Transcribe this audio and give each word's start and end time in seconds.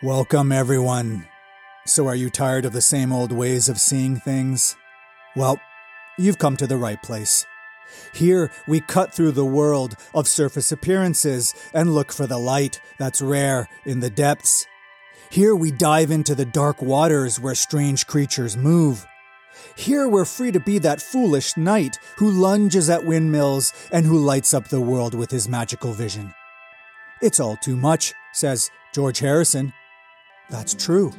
Welcome, 0.00 0.52
everyone. 0.52 1.26
So, 1.84 2.06
are 2.06 2.14
you 2.14 2.30
tired 2.30 2.64
of 2.64 2.72
the 2.72 2.80
same 2.80 3.12
old 3.12 3.32
ways 3.32 3.68
of 3.68 3.80
seeing 3.80 4.14
things? 4.14 4.76
Well, 5.34 5.58
you've 6.16 6.38
come 6.38 6.56
to 6.58 6.68
the 6.68 6.76
right 6.76 7.02
place. 7.02 7.44
Here, 8.14 8.52
we 8.68 8.78
cut 8.78 9.12
through 9.12 9.32
the 9.32 9.44
world 9.44 9.96
of 10.14 10.28
surface 10.28 10.70
appearances 10.70 11.52
and 11.74 11.96
look 11.96 12.12
for 12.12 12.28
the 12.28 12.38
light 12.38 12.80
that's 13.00 13.20
rare 13.20 13.68
in 13.84 13.98
the 13.98 14.08
depths. 14.08 14.64
Here, 15.30 15.56
we 15.56 15.72
dive 15.72 16.12
into 16.12 16.36
the 16.36 16.44
dark 16.44 16.80
waters 16.80 17.40
where 17.40 17.56
strange 17.56 18.06
creatures 18.06 18.56
move. 18.56 19.04
Here, 19.74 20.06
we're 20.06 20.24
free 20.24 20.52
to 20.52 20.60
be 20.60 20.78
that 20.78 21.02
foolish 21.02 21.56
knight 21.56 21.98
who 22.18 22.30
lunges 22.30 22.88
at 22.88 23.04
windmills 23.04 23.72
and 23.90 24.06
who 24.06 24.16
lights 24.16 24.54
up 24.54 24.68
the 24.68 24.80
world 24.80 25.14
with 25.14 25.32
his 25.32 25.48
magical 25.48 25.92
vision. 25.92 26.32
It's 27.20 27.40
all 27.40 27.56
too 27.56 27.76
much, 27.76 28.14
says 28.32 28.70
George 28.94 29.18
Harrison. 29.18 29.72
That's 30.50 30.74
true. 30.74 31.12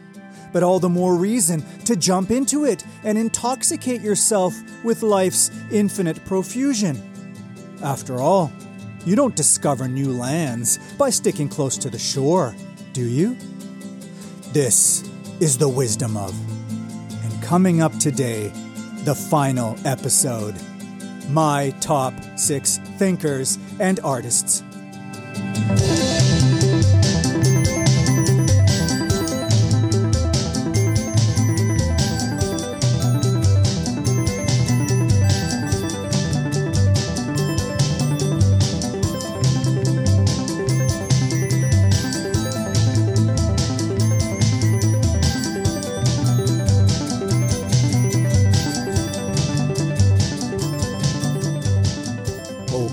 But 0.51 0.63
all 0.63 0.79
the 0.79 0.89
more 0.89 1.15
reason 1.15 1.63
to 1.85 1.95
jump 1.95 2.31
into 2.31 2.65
it 2.65 2.83
and 3.03 3.17
intoxicate 3.17 4.02
yourself 4.02 4.55
with 4.83 5.03
life's 5.03 5.52
infinite 5.71 6.23
profusion. 6.25 7.02
After 7.83 8.19
all, 8.19 8.52
you 9.05 9.15
don't 9.15 9.35
discover 9.35 9.88
new 9.88 10.11
lands 10.11 10.77
by 10.95 11.09
sticking 11.09 11.50
close 11.50 11.77
to 11.77 11.89
the 11.89 12.00
shore, 12.00 12.55
do 12.94 13.05
you? 13.05 13.38
This 14.52 15.09
is 15.39 15.57
the 15.57 15.69
wisdom 15.69 16.17
of. 16.17 16.33
And 17.23 17.44
coming 17.44 17.81
up 17.81 17.97
today, 18.00 18.52
the 19.03 19.16
final 19.16 19.77
episode 19.85 20.55
my 21.30 21.69
top 21.80 22.13
six 22.35 22.80
thinkers 22.97 23.57
and 23.80 24.00
artists. 24.02 24.63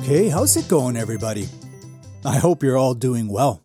Okay, 0.07 0.29
how's 0.29 0.57
it 0.57 0.69
going, 0.69 0.97
everybody? 0.97 1.49
I 2.25 2.37
hope 2.37 2.63
you're 2.63 2.77
all 2.77 2.95
doing 2.95 3.27
well. 3.27 3.65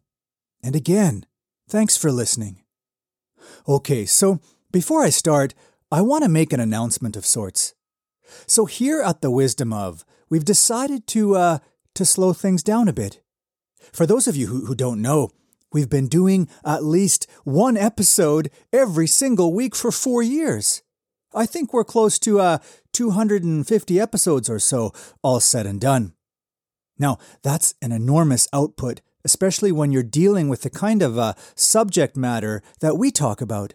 And 0.63 0.75
again, 0.75 1.27
thanks 1.69 1.97
for 1.97 2.11
listening. 2.11 2.63
Okay, 3.67 4.07
so 4.07 4.39
before 4.71 5.03
I 5.03 5.11
start, 5.11 5.53
I 5.91 6.01
want 6.01 6.23
to 6.23 6.29
make 6.29 6.51
an 6.51 6.59
announcement 6.59 7.15
of 7.15 7.27
sorts. 7.27 7.75
So 8.47 8.65
here 8.65 9.03
at 9.03 9.21
the 9.21 9.29
Wisdom 9.29 9.71
of, 9.71 10.03
we've 10.31 10.43
decided 10.43 11.05
to 11.09 11.35
uh 11.35 11.59
to 11.93 12.05
slow 12.05 12.33
things 12.33 12.63
down 12.63 12.87
a 12.87 12.93
bit. 12.93 13.21
For 13.93 14.07
those 14.07 14.27
of 14.27 14.35
you 14.35 14.47
who, 14.47 14.65
who 14.65 14.73
don't 14.73 14.99
know, 14.99 15.29
we've 15.71 15.91
been 15.91 16.07
doing 16.07 16.49
at 16.65 16.83
least 16.83 17.27
one 17.43 17.77
episode 17.77 18.49
every 18.73 19.05
single 19.05 19.53
week 19.53 19.75
for 19.75 19.91
four 19.91 20.23
years. 20.23 20.81
I 21.35 21.45
think 21.45 21.71
we're 21.71 21.83
close 21.83 22.17
to 22.17 22.39
uh 22.39 22.57
250 22.93 23.99
episodes 23.99 24.49
or 24.49 24.57
so, 24.57 24.91
all 25.21 25.39
said 25.39 25.67
and 25.67 25.79
done. 25.79 26.15
Now, 27.01 27.17
that's 27.41 27.73
an 27.81 27.91
enormous 27.91 28.47
output, 28.53 29.01
especially 29.25 29.71
when 29.71 29.91
you're 29.91 30.03
dealing 30.03 30.49
with 30.49 30.61
the 30.61 30.69
kind 30.69 31.01
of 31.01 31.17
uh, 31.17 31.33
subject 31.55 32.15
matter 32.15 32.61
that 32.79 32.95
we 32.95 33.09
talk 33.09 33.41
about. 33.41 33.73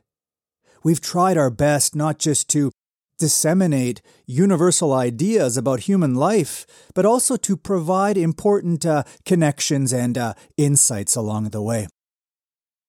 We've 0.84 1.00
tried 1.00 1.36
our 1.36 1.50
best 1.50 1.96
not 1.96 2.20
just 2.20 2.48
to 2.50 2.70
disseminate 3.18 4.00
universal 4.26 4.92
ideas 4.92 5.56
about 5.56 5.80
human 5.80 6.14
life, 6.14 6.66
but 6.94 7.04
also 7.04 7.36
to 7.36 7.56
provide 7.56 8.16
important 8.16 8.86
uh, 8.86 9.02
connections 9.24 9.92
and 9.92 10.16
uh, 10.16 10.34
insights 10.56 11.16
along 11.16 11.50
the 11.50 11.62
way. 11.62 11.88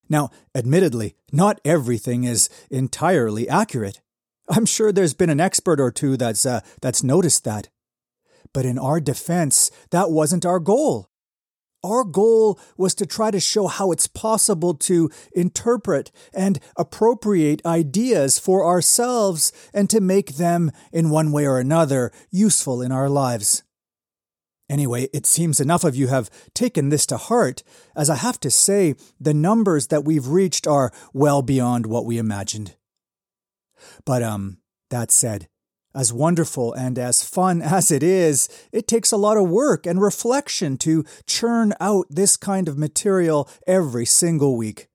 Now, 0.07 0.29
admittedly, 0.53 1.15
not 1.31 1.59
everything 1.65 2.25
is 2.25 2.47
entirely 2.69 3.49
accurate. 3.49 4.01
I'm 4.49 4.67
sure 4.67 4.91
there's 4.91 5.15
been 5.15 5.31
an 5.31 5.39
expert 5.39 5.79
or 5.79 5.89
two 5.89 6.15
that's 6.15 6.45
uh, 6.45 6.61
that's 6.79 7.03
noticed 7.03 7.43
that. 7.45 7.69
But 8.53 8.65
in 8.65 8.77
our 8.77 8.99
defense, 8.99 9.71
that 9.91 10.11
wasn't 10.11 10.45
our 10.45 10.59
goal. 10.59 11.09
Our 11.83 12.03
goal 12.03 12.59
was 12.75 12.95
to 12.95 13.05
try 13.05 13.29
to 13.31 13.39
show 13.39 13.67
how 13.67 13.91
it's 13.91 14.07
possible 14.07 14.73
to 14.73 15.11
interpret 15.33 16.11
and 16.33 16.59
appropriate 16.75 17.63
ideas 17.65 18.39
for 18.39 18.65
ourselves 18.65 19.53
and 19.73 19.89
to 19.91 20.01
make 20.01 20.35
them, 20.35 20.71
in 20.91 21.11
one 21.11 21.31
way 21.31 21.45
or 21.45 21.59
another, 21.59 22.11
useful 22.31 22.81
in 22.81 22.91
our 22.91 23.09
lives. 23.09 23.63
Anyway, 24.69 25.07
it 25.13 25.25
seems 25.25 25.61
enough 25.61 25.83
of 25.83 25.95
you 25.95 26.07
have 26.07 26.29
taken 26.53 26.89
this 26.89 27.05
to 27.05 27.15
heart, 27.15 27.63
as 27.95 28.09
I 28.09 28.15
have 28.15 28.39
to 28.41 28.51
say, 28.51 28.95
the 29.19 29.33
numbers 29.33 29.87
that 29.87 30.03
we've 30.03 30.27
reached 30.27 30.67
are 30.67 30.91
well 31.13 31.41
beyond 31.41 31.85
what 31.85 32.05
we 32.05 32.17
imagined. 32.17 32.75
But, 34.03 34.23
um, 34.23 34.57
that 34.89 35.11
said, 35.11 35.47
as 35.95 36.13
wonderful 36.13 36.73
and 36.73 36.99
as 36.99 37.23
fun 37.23 37.61
as 37.61 37.91
it 37.91 38.03
is, 38.03 38.49
it 38.71 38.87
takes 38.87 39.11
a 39.11 39.17
lot 39.17 39.37
of 39.37 39.49
work 39.49 39.85
and 39.85 40.01
reflection 40.01 40.77
to 40.77 41.05
churn 41.25 41.73
out 41.79 42.05
this 42.09 42.37
kind 42.37 42.67
of 42.67 42.77
material 42.77 43.49
every 43.65 44.05
single 44.05 44.55
week. 44.55 44.87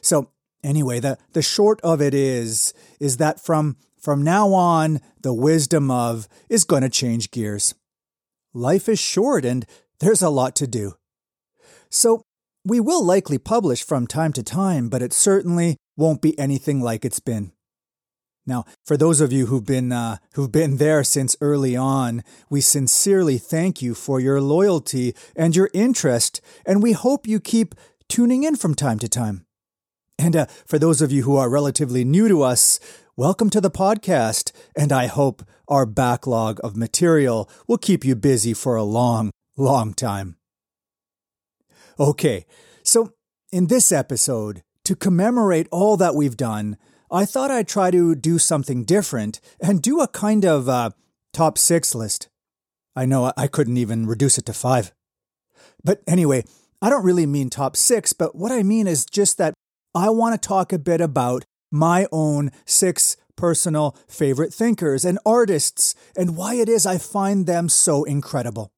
So, 0.00 0.30
anyway, 0.62 1.00
the, 1.00 1.18
the 1.32 1.42
short 1.42 1.80
of 1.82 2.00
it 2.00 2.14
is, 2.14 2.72
is 3.00 3.18
that 3.18 3.40
from, 3.40 3.76
from 3.98 4.22
now 4.22 4.52
on, 4.52 5.00
the 5.22 5.34
wisdom 5.34 5.90
of 5.90 6.28
is 6.48 6.64
going 6.64 6.82
to 6.82 6.88
change 6.88 7.30
gears. 7.30 7.74
Life 8.52 8.88
is 8.88 8.98
short 8.98 9.44
and 9.44 9.66
there's 10.00 10.22
a 10.22 10.30
lot 10.30 10.54
to 10.56 10.66
do. 10.66 10.94
So, 11.90 12.22
we 12.64 12.80
will 12.80 13.04
likely 13.04 13.36
publish 13.36 13.84
from 13.84 14.06
time 14.06 14.32
to 14.32 14.42
time, 14.42 14.88
but 14.88 15.02
it 15.02 15.12
certainly 15.12 15.76
won't 15.96 16.22
be 16.22 16.38
anything 16.38 16.80
like 16.80 17.04
it's 17.04 17.20
been. 17.20 17.52
Now, 18.46 18.64
for 18.84 18.96
those 18.96 19.22
of 19.22 19.32
you 19.32 19.46
who've 19.46 19.64
been 19.64 19.90
uh, 19.90 20.18
who've 20.34 20.52
been 20.52 20.76
there 20.76 21.02
since 21.02 21.36
early 21.40 21.76
on, 21.76 22.22
we 22.50 22.60
sincerely 22.60 23.38
thank 23.38 23.80
you 23.80 23.94
for 23.94 24.20
your 24.20 24.40
loyalty 24.40 25.14
and 25.34 25.56
your 25.56 25.70
interest, 25.72 26.42
and 26.66 26.82
we 26.82 26.92
hope 26.92 27.26
you 27.26 27.40
keep 27.40 27.74
tuning 28.08 28.44
in 28.44 28.56
from 28.56 28.74
time 28.74 28.98
to 28.98 29.08
time. 29.08 29.46
And 30.18 30.36
uh, 30.36 30.46
for 30.66 30.78
those 30.78 31.00
of 31.00 31.10
you 31.10 31.22
who 31.22 31.36
are 31.36 31.48
relatively 31.48 32.04
new 32.04 32.28
to 32.28 32.42
us, 32.42 32.78
welcome 33.16 33.48
to 33.48 33.62
the 33.62 33.70
podcast, 33.70 34.52
and 34.76 34.92
I 34.92 35.06
hope 35.06 35.42
our 35.66 35.86
backlog 35.86 36.60
of 36.62 36.76
material 36.76 37.48
will 37.66 37.78
keep 37.78 38.04
you 38.04 38.14
busy 38.14 38.52
for 38.52 38.76
a 38.76 38.84
long, 38.84 39.30
long 39.56 39.94
time. 39.94 40.36
Okay, 41.98 42.44
so 42.82 43.14
in 43.50 43.68
this 43.68 43.90
episode, 43.90 44.62
to 44.84 44.94
commemorate 44.94 45.66
all 45.70 45.96
that 45.96 46.14
we've 46.14 46.36
done, 46.36 46.76
I 47.14 47.26
thought 47.26 47.52
I'd 47.52 47.68
try 47.68 47.92
to 47.92 48.16
do 48.16 48.40
something 48.40 48.82
different 48.82 49.40
and 49.60 49.80
do 49.80 50.00
a 50.00 50.08
kind 50.08 50.44
of 50.44 50.68
uh, 50.68 50.90
top 51.32 51.58
six 51.58 51.94
list. 51.94 52.28
I 52.96 53.06
know 53.06 53.32
I 53.36 53.46
couldn't 53.46 53.76
even 53.76 54.06
reduce 54.06 54.36
it 54.36 54.46
to 54.46 54.52
five. 54.52 54.92
But 55.84 56.02
anyway, 56.08 56.42
I 56.82 56.90
don't 56.90 57.04
really 57.04 57.24
mean 57.24 57.50
top 57.50 57.76
six, 57.76 58.12
but 58.12 58.34
what 58.34 58.50
I 58.50 58.64
mean 58.64 58.88
is 58.88 59.06
just 59.06 59.38
that 59.38 59.54
I 59.94 60.10
want 60.10 60.34
to 60.34 60.48
talk 60.48 60.72
a 60.72 60.78
bit 60.78 61.00
about 61.00 61.44
my 61.70 62.08
own 62.10 62.50
six 62.66 63.16
personal 63.36 63.96
favorite 64.08 64.52
thinkers 64.52 65.04
and 65.04 65.20
artists 65.24 65.94
and 66.16 66.36
why 66.36 66.54
it 66.54 66.68
is 66.68 66.84
I 66.84 66.98
find 66.98 67.46
them 67.46 67.68
so 67.68 68.02
incredible. 68.02 68.72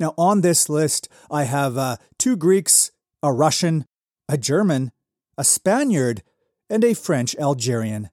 Now, 0.00 0.14
on 0.18 0.40
this 0.40 0.68
list, 0.68 1.08
I 1.30 1.44
have 1.44 1.78
uh, 1.78 1.96
two 2.18 2.36
Greeks, 2.36 2.90
a 3.22 3.32
Russian, 3.32 3.84
a 4.28 4.36
German, 4.36 4.90
a 5.38 5.44
Spaniard, 5.44 6.22
and 6.70 6.84
a 6.84 6.94
French 6.94 7.36
Algerian. 7.36 8.10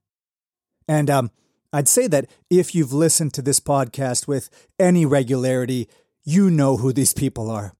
And 0.87 1.09
um, 1.09 1.31
I'd 1.71 1.87
say 1.87 2.07
that 2.07 2.29
if 2.49 2.73
you've 2.73 2.93
listened 2.93 3.33
to 3.35 3.41
this 3.41 3.59
podcast 3.59 4.27
with 4.27 4.49
any 4.79 5.05
regularity, 5.05 5.87
you 6.23 6.49
know 6.49 6.77
who 6.77 6.91
these 6.91 7.13
people 7.13 7.49
are. 7.49 7.73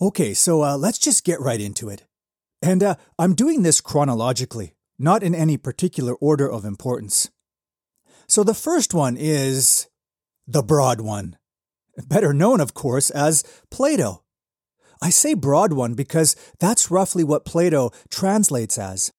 Okay, 0.00 0.34
so 0.34 0.62
uh, 0.62 0.76
let's 0.76 0.98
just 0.98 1.24
get 1.24 1.40
right 1.40 1.60
into 1.60 1.88
it. 1.88 2.04
And 2.60 2.82
uh, 2.82 2.96
I'm 3.18 3.34
doing 3.34 3.62
this 3.62 3.80
chronologically, 3.80 4.74
not 4.98 5.22
in 5.22 5.34
any 5.34 5.56
particular 5.56 6.14
order 6.16 6.50
of 6.50 6.64
importance. 6.64 7.30
So 8.28 8.44
the 8.44 8.54
first 8.54 8.92
one 8.92 9.16
is 9.16 9.88
the 10.46 10.62
broad 10.62 11.00
one, 11.00 11.36
better 12.06 12.34
known, 12.34 12.60
of 12.60 12.74
course, 12.74 13.10
as 13.10 13.44
Plato. 13.70 14.22
I 15.00 15.10
say 15.10 15.34
broad 15.34 15.72
one 15.72 15.94
because 15.94 16.36
that's 16.58 16.90
roughly 16.90 17.22
what 17.24 17.44
Plato 17.44 17.90
translates 18.10 18.78
as. 18.78 19.12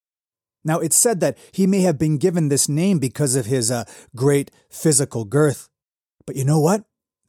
Now, 0.67 0.79
it's 0.79 0.97
said 0.97 1.21
that 1.21 1.37
he 1.51 1.65
may 1.65 1.81
have 1.81 1.97
been 1.97 2.17
given 2.17 2.49
this 2.49 2.67
name 2.67 2.99
because 2.99 3.35
of 3.35 3.45
his 3.45 3.71
uh, 3.71 3.85
great 4.15 4.51
physical 4.69 5.23
girth. 5.25 5.69
But 6.25 6.35
you 6.35 6.43
know 6.43 6.59
what? 6.59 6.83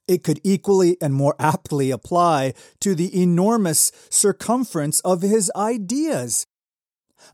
it 0.09 0.25
could 0.25 0.41
equally 0.43 0.97
and 1.01 1.15
more 1.15 1.37
aptly 1.39 1.91
apply 1.91 2.55
to 2.81 2.95
the 2.95 3.23
enormous 3.23 3.93
circumference 4.11 5.01
of 5.01 5.23
his 5.23 5.53
ideas. 5.55 6.47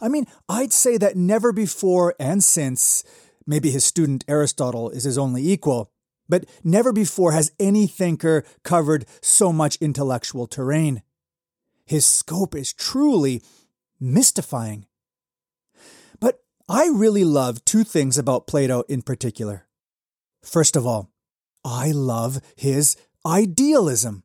I 0.00 0.08
mean, 0.08 0.26
I'd 0.48 0.72
say 0.72 0.98
that 0.98 1.16
never 1.16 1.52
before 1.52 2.14
and 2.18 2.42
since, 2.42 3.04
maybe 3.46 3.70
his 3.70 3.84
student 3.84 4.24
Aristotle 4.26 4.90
is 4.90 5.04
his 5.04 5.16
only 5.16 5.48
equal, 5.48 5.90
but 6.28 6.46
never 6.64 6.92
before 6.92 7.32
has 7.32 7.52
any 7.60 7.86
thinker 7.86 8.44
covered 8.64 9.06
so 9.22 9.52
much 9.52 9.76
intellectual 9.76 10.46
terrain. 10.46 11.02
His 11.86 12.06
scope 12.06 12.54
is 12.54 12.72
truly 12.72 13.42
mystifying. 14.00 14.86
I 16.68 16.86
really 16.86 17.24
love 17.24 17.64
two 17.64 17.84
things 17.84 18.16
about 18.16 18.46
Plato 18.46 18.84
in 18.88 19.02
particular. 19.02 19.66
First 20.42 20.76
of 20.76 20.86
all, 20.86 21.10
I 21.62 21.90
love 21.90 22.40
his 22.56 22.96
idealism. 23.26 24.22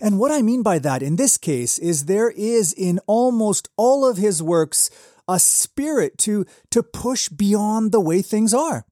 And 0.00 0.18
what 0.18 0.32
I 0.32 0.42
mean 0.42 0.62
by 0.64 0.80
that 0.80 1.02
in 1.02 1.16
this 1.16 1.38
case 1.38 1.78
is 1.78 2.06
there 2.06 2.30
is 2.30 2.72
in 2.72 2.98
almost 3.06 3.68
all 3.76 4.08
of 4.08 4.16
his 4.16 4.42
works 4.42 4.90
a 5.28 5.38
spirit 5.38 6.18
to, 6.18 6.44
to 6.70 6.82
push 6.82 7.28
beyond 7.28 7.92
the 7.92 8.00
way 8.00 8.22
things 8.22 8.52
are. 8.52 8.84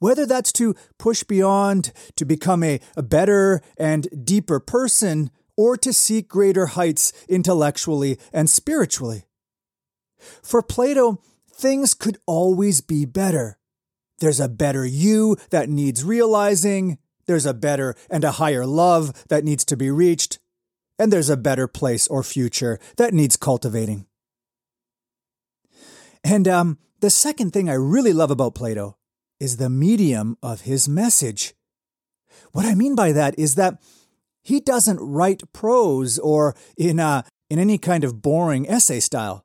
Whether 0.00 0.26
that's 0.26 0.52
to 0.52 0.74
push 0.98 1.22
beyond, 1.22 1.92
to 2.16 2.24
become 2.24 2.64
a, 2.64 2.80
a 2.96 3.02
better 3.02 3.62
and 3.78 4.08
deeper 4.24 4.58
person, 4.58 5.30
or 5.56 5.76
to 5.76 5.92
seek 5.92 6.28
greater 6.28 6.66
heights 6.66 7.12
intellectually 7.28 8.18
and 8.32 8.50
spiritually. 8.50 9.24
For 10.42 10.62
Plato, 10.62 11.22
things 11.56 11.94
could 11.94 12.18
always 12.26 12.80
be 12.80 13.04
better. 13.04 13.58
There's 14.18 14.40
a 14.40 14.48
better 14.48 14.84
you 14.84 15.36
that 15.50 15.68
needs 15.68 16.04
realizing. 16.04 16.98
There's 17.26 17.46
a 17.46 17.54
better 17.54 17.96
and 18.10 18.24
a 18.24 18.32
higher 18.32 18.66
love 18.66 19.24
that 19.28 19.44
needs 19.44 19.64
to 19.66 19.76
be 19.76 19.90
reached. 19.90 20.38
And 20.98 21.12
there's 21.12 21.30
a 21.30 21.36
better 21.36 21.66
place 21.66 22.06
or 22.08 22.22
future 22.22 22.78
that 22.96 23.12
needs 23.12 23.36
cultivating. 23.36 24.06
And 26.24 26.48
um, 26.48 26.78
the 27.00 27.10
second 27.10 27.52
thing 27.52 27.68
I 27.68 27.74
really 27.74 28.12
love 28.12 28.30
about 28.30 28.54
Plato 28.54 28.96
is 29.38 29.58
the 29.58 29.70
medium 29.70 30.38
of 30.42 30.62
his 30.62 30.88
message. 30.88 31.54
What 32.52 32.64
I 32.64 32.74
mean 32.74 32.94
by 32.94 33.12
that 33.12 33.38
is 33.38 33.54
that 33.56 33.80
he 34.42 34.60
doesn't 34.60 35.00
write 35.00 35.52
prose 35.52 36.18
or 36.18 36.54
in, 36.76 36.98
a, 36.98 37.24
in 37.50 37.58
any 37.58 37.76
kind 37.76 38.02
of 38.04 38.22
boring 38.22 38.68
essay 38.68 39.00
style. 39.00 39.44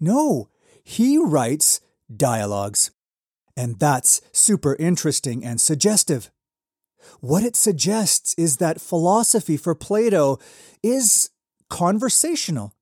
No, 0.00 0.50
he 0.84 1.18
writes 1.18 1.80
dialogues. 2.14 2.90
And 3.56 3.78
that's 3.78 4.20
super 4.32 4.76
interesting 4.76 5.44
and 5.44 5.60
suggestive. 5.60 6.30
What 7.20 7.44
it 7.44 7.56
suggests 7.56 8.34
is 8.36 8.56
that 8.58 8.80
philosophy 8.80 9.56
for 9.56 9.74
Plato 9.74 10.38
is 10.82 11.30
conversational. 11.68 12.74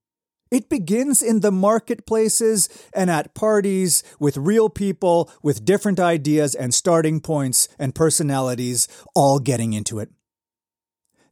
It 0.51 0.69
begins 0.69 1.21
in 1.23 1.39
the 1.39 1.51
marketplaces 1.51 2.69
and 2.93 3.09
at 3.09 3.33
parties 3.33 4.03
with 4.19 4.37
real 4.37 4.69
people 4.69 5.31
with 5.41 5.65
different 5.65 5.99
ideas 5.99 6.53
and 6.53 6.73
starting 6.73 7.21
points 7.21 7.67
and 7.79 7.95
personalities 7.95 8.87
all 9.15 9.39
getting 9.39 9.73
into 9.73 9.99
it. 9.99 10.09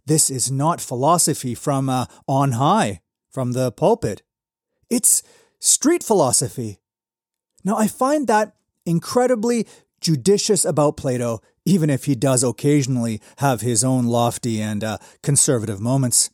This 0.05 0.31
is 0.31 0.51
not 0.51 0.81
philosophy 0.81 1.53
from 1.53 1.87
uh, 1.87 2.05
on 2.27 2.53
high, 2.53 3.01
from 3.29 3.51
the 3.51 3.71
pulpit. 3.71 4.23
It's 4.89 5.21
street 5.61 6.03
philosophy. 6.03 6.79
Now, 7.63 7.77
I 7.77 7.87
find 7.87 8.27
that 8.27 8.55
incredibly 8.85 9.67
judicious 10.01 10.65
about 10.65 10.97
Plato, 10.97 11.41
even 11.63 11.89
if 11.89 12.05
he 12.05 12.15
does 12.15 12.43
occasionally 12.43 13.21
have 13.37 13.61
his 13.61 13.83
own 13.83 14.05
lofty 14.07 14.61
and 14.61 14.83
uh, 14.83 14.97
conservative 15.21 15.79
moments. 15.79 16.31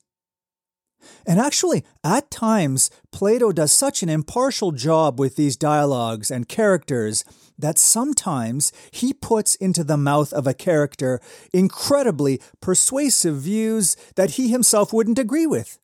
And 1.25 1.39
actually, 1.39 1.85
at 2.03 2.31
times, 2.31 2.89
Plato 3.11 3.51
does 3.51 3.71
such 3.71 4.01
an 4.01 4.09
impartial 4.09 4.71
job 4.71 5.19
with 5.19 5.35
these 5.35 5.57
dialogues 5.57 6.31
and 6.31 6.47
characters 6.47 7.23
that 7.57 7.77
sometimes 7.77 8.71
he 8.91 9.13
puts 9.13 9.55
into 9.55 9.83
the 9.83 9.97
mouth 9.97 10.31
of 10.33 10.47
a 10.47 10.53
character 10.53 11.19
incredibly 11.53 12.41
persuasive 12.61 13.35
views 13.35 13.95
that 14.15 14.31
he 14.31 14.49
himself 14.49 14.93
wouldn't 14.93 15.19
agree 15.19 15.47
with. 15.47 15.79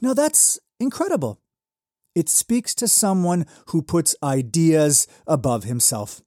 Now, 0.00 0.14
that's 0.14 0.58
incredible. 0.78 1.41
It 2.14 2.28
speaks 2.28 2.74
to 2.76 2.88
someone 2.88 3.46
who 3.68 3.82
puts 3.82 4.14
ideas 4.22 5.06
above 5.26 5.64
himself. 5.64 6.22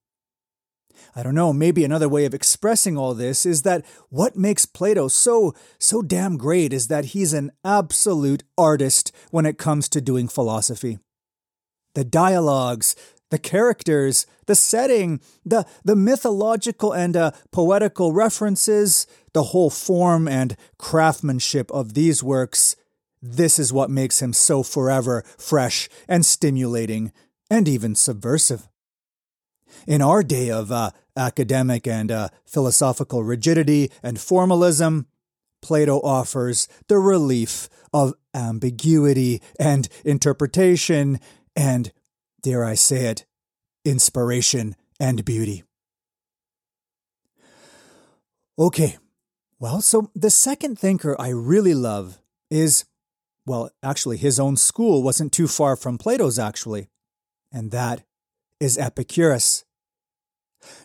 I 1.15 1.23
don't 1.23 1.35
know, 1.35 1.53
maybe 1.53 1.83
another 1.83 2.09
way 2.09 2.25
of 2.25 2.33
expressing 2.33 2.97
all 2.97 3.13
this 3.13 3.45
is 3.45 3.61
that 3.61 3.85
what 4.09 4.35
makes 4.35 4.65
Plato 4.65 5.07
so, 5.07 5.53
so 5.79 6.01
damn 6.01 6.37
great 6.37 6.73
is 6.73 6.87
that 6.87 7.05
he's 7.05 7.33
an 7.33 7.51
absolute 7.63 8.43
artist 8.57 9.11
when 9.31 9.45
it 9.45 9.57
comes 9.57 9.87
to 9.89 10.01
doing 10.01 10.27
philosophy. 10.27 10.99
The 11.93 12.03
dialogues, 12.03 12.95
the 13.31 13.39
characters, 13.39 14.25
the 14.45 14.55
setting, 14.55 15.21
the, 15.45 15.65
the 15.83 15.95
mythological 15.95 16.91
and 16.91 17.15
uh, 17.15 17.31
poetical 17.51 18.11
references, 18.11 19.07
the 19.33 19.43
whole 19.43 19.69
form 19.69 20.27
and 20.27 20.57
craftsmanship 20.77 21.71
of 21.71 21.93
these 21.93 22.23
works 22.23 22.75
this 23.25 23.57
is 23.57 23.73
what 23.73 23.89
makes 23.89 24.21
him 24.21 24.33
so 24.33 24.63
forever 24.63 25.23
fresh 25.37 25.89
and 26.07 26.25
stimulating 26.25 27.11
and 27.49 27.67
even 27.67 27.95
subversive. 27.95 28.67
In 29.87 30.01
our 30.01 30.23
day 30.23 30.49
of 30.49 30.71
uh, 30.71 30.91
academic 31.17 31.87
and 31.87 32.11
uh, 32.11 32.29
philosophical 32.45 33.23
rigidity 33.23 33.91
and 34.03 34.19
formalism, 34.19 35.07
Plato 35.61 35.99
offers 36.01 36.67
the 36.87 36.99
relief 36.99 37.67
of 37.91 38.13
ambiguity 38.33 39.41
and 39.59 39.89
interpretation 40.03 41.19
and, 41.55 41.91
dare 42.41 42.63
I 42.63 42.75
say 42.75 43.05
it, 43.05 43.25
inspiration 43.83 44.75
and 44.99 45.25
beauty. 45.25 45.63
Okay, 48.57 48.97
well, 49.59 49.81
so 49.81 50.11
the 50.13 50.29
second 50.29 50.77
thinker 50.77 51.15
I 51.19 51.29
really 51.29 51.73
love 51.73 52.19
is 52.51 52.85
well, 53.45 53.69
actually, 53.83 54.17
his 54.17 54.39
own 54.39 54.57
school 54.57 55.03
wasn't 55.03 55.31
too 55.31 55.47
far 55.47 55.75
from 55.75 55.97
Plato's, 55.97 56.39
actually, 56.39 56.89
and 57.51 57.71
that 57.71 58.03
is 58.59 58.77
Epicurus. 58.77 59.65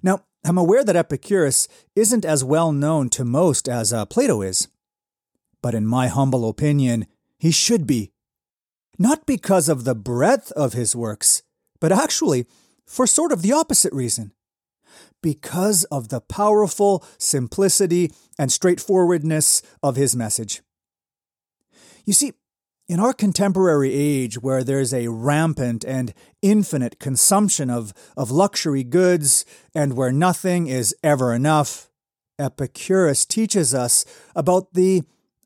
Now, 0.02 0.24
I'm 0.44 0.58
aware 0.58 0.84
that 0.84 0.96
Epicurus 0.96 1.68
isn't 1.94 2.24
as 2.24 2.44
well 2.44 2.72
known 2.72 3.08
to 3.10 3.24
most 3.24 3.68
as 3.68 3.92
uh, 3.92 4.04
Plato 4.06 4.42
is, 4.42 4.68
but 5.62 5.74
in 5.74 5.86
my 5.86 6.08
humble 6.08 6.48
opinion, 6.48 7.06
he 7.38 7.50
should 7.50 7.86
be. 7.86 8.12
Not 8.98 9.26
because 9.26 9.68
of 9.68 9.84
the 9.84 9.94
breadth 9.94 10.52
of 10.52 10.74
his 10.74 10.94
works, 10.94 11.42
but 11.80 11.92
actually 11.92 12.46
for 12.86 13.06
sort 13.06 13.32
of 13.32 13.42
the 13.42 13.52
opposite 13.52 13.92
reason. 13.92 14.32
Because 15.22 15.84
of 15.84 16.08
the 16.08 16.20
powerful 16.20 17.04
simplicity 17.18 18.12
and 18.38 18.50
straightforwardness 18.50 19.62
of 19.82 19.96
his 19.96 20.16
message. 20.16 20.62
You 22.04 22.12
see, 22.12 22.32
in 22.90 22.98
our 22.98 23.12
contemporary 23.12 23.94
age, 23.94 24.42
where 24.42 24.64
there's 24.64 24.92
a 24.92 25.06
rampant 25.06 25.84
and 25.84 26.12
infinite 26.42 26.98
consumption 26.98 27.70
of, 27.70 27.94
of 28.16 28.32
luxury 28.32 28.82
goods 28.82 29.44
and 29.72 29.96
where 29.96 30.10
nothing 30.10 30.66
is 30.66 30.92
ever 31.00 31.32
enough, 31.32 31.88
Epicurus 32.36 33.24
teaches 33.24 33.72
us 33.72 34.04
about 34.34 34.74
the 34.74 35.02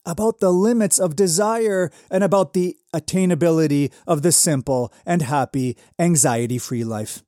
about 0.06 0.40
the 0.40 0.50
limits 0.50 0.98
of 0.98 1.16
desire 1.16 1.90
and 2.10 2.24
about 2.24 2.54
the 2.54 2.76
attainability 2.94 3.92
of 4.06 4.22
the 4.22 4.32
simple 4.32 4.90
and 5.04 5.20
happy, 5.20 5.76
anxiety 5.98 6.56
free 6.56 6.84
life. 6.84 7.22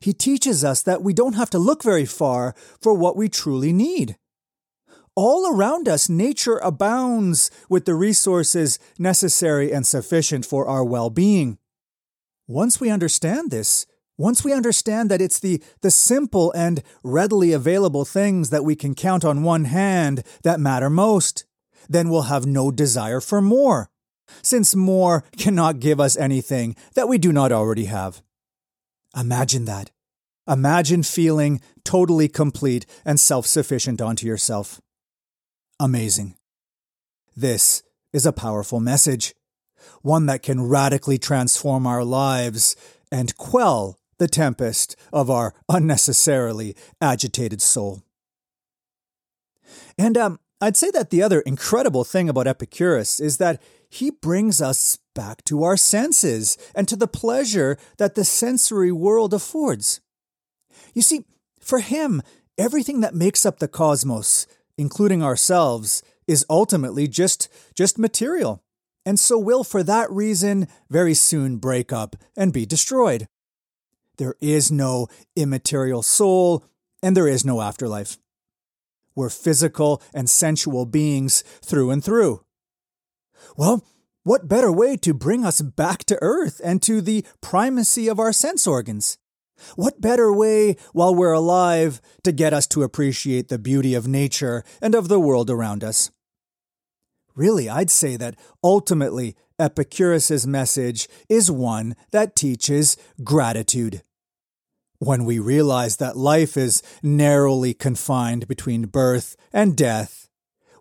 He 0.00 0.12
teaches 0.12 0.62
us 0.62 0.82
that 0.82 1.02
we 1.02 1.14
don't 1.14 1.34
have 1.34 1.50
to 1.50 1.58
look 1.58 1.82
very 1.82 2.06
far 2.06 2.54
for 2.82 2.92
what 2.92 3.16
we 3.16 3.30
truly 3.30 3.72
need 3.72 4.16
all 5.20 5.54
around 5.54 5.86
us, 5.86 6.08
nature 6.08 6.56
abounds 6.62 7.50
with 7.68 7.84
the 7.84 7.94
resources 7.94 8.78
necessary 8.98 9.70
and 9.70 9.86
sufficient 9.86 10.46
for 10.46 10.66
our 10.66 10.82
well 10.82 11.10
being. 11.10 11.58
Once 12.48 12.80
we 12.80 12.88
understand 12.88 13.50
this, 13.50 13.84
once 14.16 14.42
we 14.42 14.50
understand 14.50 15.10
that 15.10 15.20
it's 15.20 15.38
the, 15.38 15.62
the 15.82 15.90
simple 15.90 16.50
and 16.52 16.82
readily 17.04 17.52
available 17.52 18.06
things 18.06 18.48
that 18.48 18.64
we 18.64 18.74
can 18.74 18.94
count 18.94 19.22
on 19.22 19.42
one 19.42 19.66
hand 19.66 20.22
that 20.42 20.58
matter 20.58 20.88
most, 20.88 21.44
then 21.86 22.08
we'll 22.08 22.32
have 22.32 22.46
no 22.46 22.70
desire 22.70 23.20
for 23.20 23.42
more, 23.42 23.90
since 24.40 24.74
more 24.74 25.22
cannot 25.36 25.80
give 25.80 26.00
us 26.00 26.16
anything 26.16 26.74
that 26.94 27.08
we 27.08 27.18
do 27.18 27.30
not 27.30 27.52
already 27.52 27.84
have. 27.84 28.22
Imagine 29.14 29.66
that. 29.66 29.90
Imagine 30.48 31.02
feeling 31.02 31.60
totally 31.84 32.26
complete 32.26 32.86
and 33.04 33.20
self 33.20 33.44
sufficient 33.46 34.00
onto 34.00 34.26
yourself 34.26 34.80
amazing. 35.80 36.36
This 37.34 37.82
is 38.12 38.26
a 38.26 38.32
powerful 38.32 38.78
message, 38.80 39.34
one 40.02 40.26
that 40.26 40.42
can 40.42 40.68
radically 40.68 41.18
transform 41.18 41.86
our 41.86 42.04
lives 42.04 42.76
and 43.10 43.36
quell 43.36 43.98
the 44.18 44.28
tempest 44.28 44.94
of 45.12 45.30
our 45.30 45.54
unnecessarily 45.68 46.76
agitated 47.00 47.62
soul. 47.62 48.02
And 49.96 50.18
um, 50.18 50.38
I'd 50.60 50.76
say 50.76 50.90
that 50.90 51.08
the 51.08 51.22
other 51.22 51.40
incredible 51.40 52.04
thing 52.04 52.28
about 52.28 52.46
Epicurus 52.46 53.18
is 53.18 53.38
that 53.38 53.62
he 53.88 54.10
brings 54.10 54.60
us 54.60 54.98
back 55.14 55.42
to 55.44 55.62
our 55.62 55.76
senses 55.76 56.58
and 56.74 56.86
to 56.88 56.96
the 56.96 57.08
pleasure 57.08 57.78
that 57.96 58.14
the 58.14 58.24
sensory 58.24 58.92
world 58.92 59.32
affords. 59.32 60.00
You 60.92 61.00
see, 61.00 61.24
for 61.58 61.78
him, 61.78 62.20
everything 62.58 63.00
that 63.00 63.14
makes 63.14 63.46
up 63.46 63.58
the 63.58 63.68
cosmos, 63.68 64.46
including 64.80 65.22
ourselves, 65.22 66.02
is 66.26 66.46
ultimately 66.48 67.06
just, 67.06 67.50
just 67.74 67.98
material, 67.98 68.62
and 69.04 69.20
so 69.20 69.38
will, 69.38 69.62
for 69.62 69.82
that 69.82 70.10
reason, 70.10 70.66
very 70.88 71.12
soon 71.12 71.58
break 71.58 71.92
up 71.92 72.16
and 72.34 72.50
be 72.50 72.64
destroyed. 72.64 73.28
There 74.16 74.36
is 74.40 74.72
no 74.72 75.08
immaterial 75.36 76.02
soul, 76.02 76.64
and 77.02 77.14
there 77.14 77.28
is 77.28 77.44
no 77.44 77.60
afterlife. 77.60 78.16
We're 79.14 79.28
physical 79.28 80.00
and 80.14 80.30
sensual 80.30 80.86
beings 80.86 81.44
through 81.62 81.90
and 81.90 82.02
through. 82.02 82.42
Well, 83.58 83.84
what 84.22 84.48
better 84.48 84.72
way 84.72 84.96
to 84.98 85.12
bring 85.12 85.44
us 85.44 85.60
back 85.60 86.04
to 86.04 86.18
earth 86.22 86.58
and 86.64 86.82
to 86.84 87.02
the 87.02 87.26
primacy 87.42 88.08
of 88.08 88.18
our 88.18 88.32
sense 88.32 88.66
organs? 88.66 89.18
What 89.76 90.00
better 90.00 90.32
way, 90.32 90.76
while 90.92 91.14
we're 91.14 91.32
alive, 91.32 92.00
to 92.24 92.32
get 92.32 92.52
us 92.52 92.66
to 92.68 92.82
appreciate 92.82 93.48
the 93.48 93.58
beauty 93.58 93.94
of 93.94 94.08
nature 94.08 94.64
and 94.80 94.94
of 94.94 95.08
the 95.08 95.20
world 95.20 95.50
around 95.50 95.84
us? 95.84 96.10
Really, 97.34 97.68
I'd 97.68 97.90
say 97.90 98.16
that 98.16 98.36
ultimately 98.62 99.36
Epicurus's 99.58 100.46
message 100.46 101.08
is 101.28 101.50
one 101.50 101.94
that 102.10 102.34
teaches 102.34 102.96
gratitude. 103.22 104.02
When 104.98 105.24
we 105.24 105.38
realize 105.38 105.96
that 105.96 106.16
life 106.16 106.56
is 106.56 106.82
narrowly 107.02 107.72
confined 107.72 108.46
between 108.48 108.86
birth 108.86 109.36
and 109.52 109.76
death, 109.76 110.28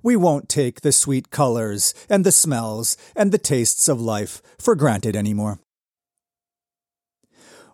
we 0.03 0.15
won't 0.15 0.49
take 0.49 0.81
the 0.81 0.91
sweet 0.91 1.29
colors 1.29 1.93
and 2.09 2.25
the 2.25 2.31
smells 2.31 2.97
and 3.15 3.31
the 3.31 3.37
tastes 3.37 3.87
of 3.87 4.01
life 4.01 4.41
for 4.57 4.75
granted 4.75 5.15
anymore. 5.15 5.59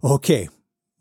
Okay, 0.03 0.49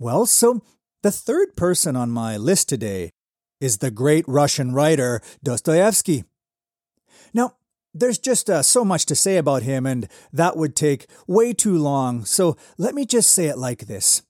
well, 0.04 0.26
so 0.26 0.60
the 1.02 1.10
third 1.10 1.56
person 1.56 1.96
on 1.96 2.10
my 2.10 2.36
list 2.36 2.68
today 2.68 3.10
is 3.58 3.78
the 3.78 3.90
great 3.90 4.26
Russian 4.28 4.74
writer 4.74 5.22
Dostoevsky. 5.42 6.24
Now, 7.32 7.54
there's 7.94 8.18
just 8.18 8.50
uh, 8.50 8.62
so 8.62 8.84
much 8.84 9.06
to 9.06 9.14
say 9.14 9.38
about 9.38 9.62
him, 9.62 9.86
and 9.86 10.06
that 10.30 10.58
would 10.58 10.76
take 10.76 11.06
way 11.26 11.54
too 11.54 11.78
long, 11.78 12.26
so 12.26 12.58
let 12.76 12.94
me 12.94 13.06
just 13.06 13.30
say 13.30 13.46
it 13.46 13.56
like 13.56 13.86
this. 13.86 14.20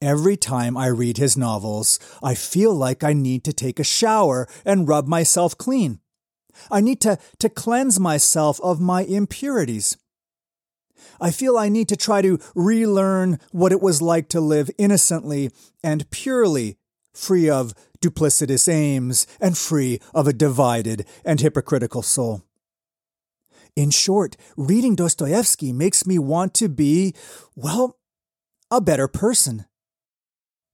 Every 0.00 0.36
time 0.36 0.76
I 0.76 0.88
read 0.88 1.16
his 1.16 1.36
novels, 1.36 2.00
I 2.20 2.34
feel 2.34 2.74
like 2.74 3.04
I 3.04 3.12
need 3.12 3.44
to 3.44 3.52
take 3.52 3.78
a 3.78 3.84
shower 3.84 4.48
and 4.64 4.88
rub 4.88 5.06
myself 5.06 5.56
clean. 5.56 6.00
I 6.72 6.80
need 6.80 7.00
to, 7.02 7.18
to 7.38 7.48
cleanse 7.48 8.00
myself 8.00 8.60
of 8.60 8.80
my 8.80 9.04
impurities. 9.04 9.96
I 11.20 11.30
feel 11.30 11.56
I 11.56 11.68
need 11.68 11.88
to 11.88 11.96
try 11.96 12.22
to 12.22 12.38
relearn 12.54 13.38
what 13.50 13.72
it 13.72 13.80
was 13.80 14.02
like 14.02 14.28
to 14.30 14.40
live 14.40 14.70
innocently 14.78 15.50
and 15.82 16.10
purely, 16.10 16.76
free 17.14 17.48
of 17.48 17.74
duplicitous 18.00 18.68
aims 18.68 19.26
and 19.40 19.56
free 19.56 20.00
of 20.14 20.26
a 20.26 20.32
divided 20.32 21.06
and 21.24 21.40
hypocritical 21.40 22.02
soul. 22.02 22.42
In 23.74 23.90
short, 23.90 24.36
reading 24.56 24.94
Dostoevsky 24.94 25.72
makes 25.72 26.06
me 26.06 26.18
want 26.18 26.52
to 26.54 26.68
be, 26.68 27.14
well, 27.54 27.96
a 28.70 28.80
better 28.80 29.08
person. 29.08 29.64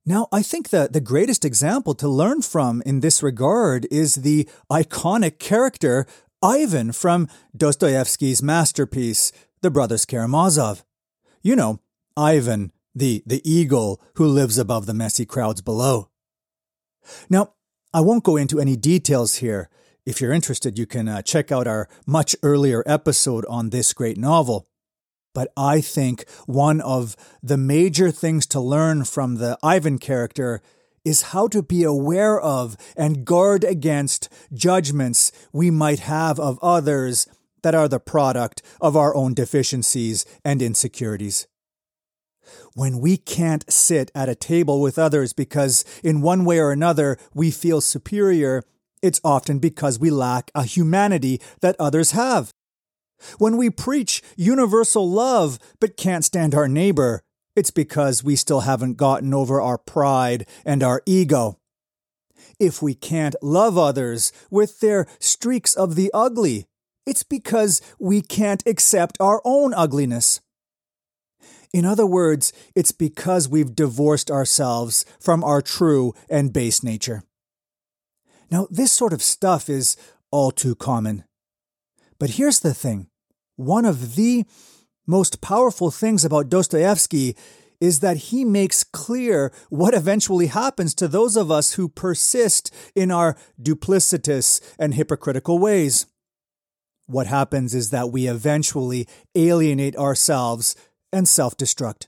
Now, 0.04 0.26
I 0.32 0.42
think 0.42 0.70
that 0.70 0.94
the 0.94 1.00
greatest 1.00 1.44
example 1.44 1.94
to 1.97 2.08
learn 2.08 2.42
from 2.42 2.82
in 2.87 3.00
this 3.00 3.23
regard 3.23 3.87
is 3.90 4.16
the 4.16 4.49
iconic 4.73 5.38
character 5.38 6.06
Ivan 6.42 6.92
from 6.92 7.28
Dostoevsky's 7.56 8.42
masterpiece, 8.42 9.32
The 9.61 9.71
Brothers 9.71 10.05
Karamazov. 10.05 10.85
You 11.43 11.57
know, 11.57 11.81
Ivan, 12.17 12.73
the, 12.95 13.23
the 13.27 13.43
eagle 13.49 14.00
who 14.15 14.27
lives 14.27 14.59
above 14.59 14.87
the 14.87 14.95
messy 14.95 15.27
crowds 15.27 15.61
below. 15.61 16.11
Now, 17.29 17.55
I 17.93 18.00
won't 18.00 18.25
go 18.25 18.37
into 18.37 18.61
any 18.61 18.77
details 18.77 19.37
here. 19.37 19.71
If 20.05 20.21
you're 20.21 20.33
interested, 20.33 20.79
you 20.79 20.87
can 20.87 21.09
uh, 21.09 21.23
check 21.23 21.50
out 21.50 21.67
our 21.67 21.88
much 22.07 22.37
earlier 22.43 22.83
episode 22.87 23.45
on 23.47 23.71
this 23.71 23.93
great 23.93 24.19
novel. 24.19 24.67
But 25.35 25.53
I 25.57 25.81
think 25.81 26.29
one 26.47 26.81
of 26.81 27.17
the 27.43 27.57
major 27.57 28.11
things 28.11 28.47
to 28.47 28.61
learn 28.61 29.05
from 29.05 29.37
the 29.37 29.59
Ivan 29.62 29.99
character 29.99 30.62
is 31.05 31.33
how 31.33 31.49
to 31.49 31.62
be 31.62 31.85
aware 31.85 32.41
of 32.41 32.77
and 32.97 33.25
guard 33.25 33.65
against 33.65 34.29
judgments 34.53 35.33
we 35.53 35.71
might 35.71 36.00
have 36.00 36.38
of 36.38 36.59
others 36.61 37.27
that 37.62 37.75
are 37.75 37.88
the 37.88 38.00
product 38.00 38.62
of 38.81 38.97
our 38.97 39.15
own 39.15 39.35
deficiencies 39.35 40.25
and 40.45 40.62
insecurities. 40.62 41.47
When 42.75 42.99
we 42.99 43.17
can't 43.17 43.71
sit 43.71 44.11
at 44.15 44.29
a 44.29 44.35
table 44.35 44.81
with 44.81 44.99
others 44.99 45.33
because, 45.33 45.85
in 46.03 46.23
one 46.23 46.45
way 46.45 46.59
or 46.59 46.73
another, 46.73 47.19
we 47.35 47.50
feel 47.50 47.81
superior, 47.81 48.62
it's 49.03 49.21
often 49.23 49.59
because 49.59 49.99
we 49.99 50.11
lack 50.11 50.50
a 50.55 50.65
humanity 50.65 51.41
that 51.61 51.77
others 51.79 52.12
have. 52.12 52.53
When 53.38 53.57
we 53.57 53.71
preach 53.71 54.23
universal 54.37 55.09
love 55.11 55.59
but 55.81 55.97
can't 55.97 56.25
stand 56.25 56.55
our 56.55 56.69
neighbor, 56.69 57.23
it's 57.57 57.71
because 57.71 58.23
we 58.23 58.37
still 58.37 58.61
haven't 58.61 58.97
gotten 58.97 59.35
over 59.35 59.61
our 59.61 59.79
pride 59.79 60.47
and 60.65 60.83
our 60.83 61.03
ego. 61.05 61.59
If 62.61 62.81
we 62.81 62.95
can't 62.95 63.35
love 63.43 63.77
others 63.77 64.33
with 64.50 64.81
their 64.81 65.07
streaks 65.19 65.75
of 65.75 65.97
the 65.97 66.11
ugly, 66.15 66.67
it's 67.09 67.23
because 67.23 67.81
we 67.99 68.21
can't 68.21 68.62
accept 68.67 69.17
our 69.19 69.41
own 69.45 69.73
ugliness. 69.75 70.41
In 71.73 71.85
other 71.85 72.07
words, 72.07 72.53
it's 72.75 72.93
because 72.93 73.49
we've 73.49 73.75
divorced 73.75 74.31
ourselves 74.31 75.05
from 75.19 75.43
our 75.43 75.62
true 75.62 76.15
and 76.29 76.53
base 76.53 76.83
nature. 76.83 77.23
Now, 78.50 78.67
this 78.71 78.93
sort 78.93 79.12
of 79.12 79.23
stuff 79.23 79.69
is 79.69 79.97
all 80.31 80.50
too 80.50 80.75
common. 80.75 81.25
But 82.19 82.31
here's 82.31 82.61
the 82.61 82.75
thing 82.75 83.09
one 83.57 83.85
of 83.85 84.15
the 84.15 84.45
most 85.07 85.41
powerful 85.41 85.91
things 85.91 86.25
about 86.25 86.50
Dostoevsky 86.50 87.37
is 87.81 88.00
that 88.00 88.17
he 88.17 88.45
makes 88.45 88.85
clear 88.85 89.53
what 89.71 89.95
eventually 89.95 90.49
happens 90.49 90.95
to 90.95 91.09
those 91.09 91.37
of 91.37 91.50
us 91.50 91.75
who 91.75 91.88
persist 91.88 92.75
in 92.95 93.11
our 93.11 93.37
duplicitous 93.61 94.61
and 94.79 94.95
hypocritical 94.95 95.59
ways. 95.59 96.07
What 97.09 97.27
happens 97.27 97.75
is 97.75 97.88
that 97.88 98.12
we 98.12 98.29
eventually 98.29 99.09
alienate 99.35 99.97
ourselves 99.97 100.77
and 101.11 101.27
self 101.27 101.57
destruct. 101.57 102.07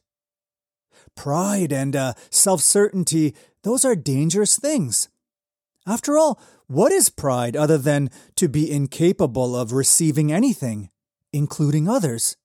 Pride 1.17 1.73
and 1.73 1.97
uh, 1.97 2.13
self 2.31 2.61
certainty, 2.61 3.35
those 3.63 3.87
are 3.87 3.97
dangerous 3.97 4.59
things. 4.59 5.09
After 5.87 6.19
all, 6.19 6.39
what 6.67 6.93
is 6.93 7.09
pride 7.09 7.57
other 7.57 7.79
than 7.79 8.11
to 8.37 8.47
be 8.47 8.71
incapable 8.71 9.57
of 9.57 9.73
receiving 9.73 10.31
anything, 10.31 10.91
including 11.33 11.89
others? 11.89 12.37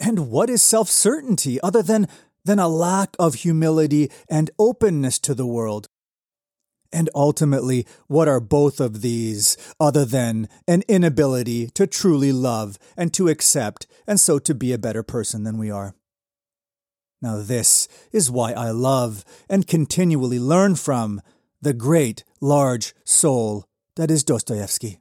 And 0.00 0.30
what 0.30 0.48
is 0.48 0.62
self 0.62 0.88
certainty 0.88 1.60
other 1.60 1.82
than, 1.82 2.08
than 2.42 2.58
a 2.58 2.68
lack 2.68 3.14
of 3.18 3.34
humility 3.34 4.10
and 4.30 4.50
openness 4.58 5.18
to 5.18 5.34
the 5.34 5.46
world? 5.46 5.88
And 6.96 7.10
ultimately, 7.14 7.86
what 8.06 8.26
are 8.26 8.40
both 8.40 8.80
of 8.80 9.02
these 9.02 9.58
other 9.78 10.06
than 10.06 10.48
an 10.66 10.82
inability 10.88 11.66
to 11.74 11.86
truly 11.86 12.32
love 12.32 12.78
and 12.96 13.12
to 13.12 13.28
accept 13.28 13.86
and 14.06 14.18
so 14.18 14.38
to 14.38 14.54
be 14.54 14.72
a 14.72 14.78
better 14.78 15.02
person 15.02 15.44
than 15.44 15.58
we 15.58 15.70
are? 15.70 15.94
Now, 17.20 17.42
this 17.42 17.86
is 18.12 18.30
why 18.30 18.52
I 18.52 18.70
love 18.70 19.26
and 19.46 19.66
continually 19.66 20.38
learn 20.40 20.74
from 20.74 21.20
the 21.60 21.74
great, 21.74 22.24
large 22.40 22.94
soul 23.04 23.66
that 23.96 24.10
is 24.10 24.24
Dostoevsky. 24.24 24.98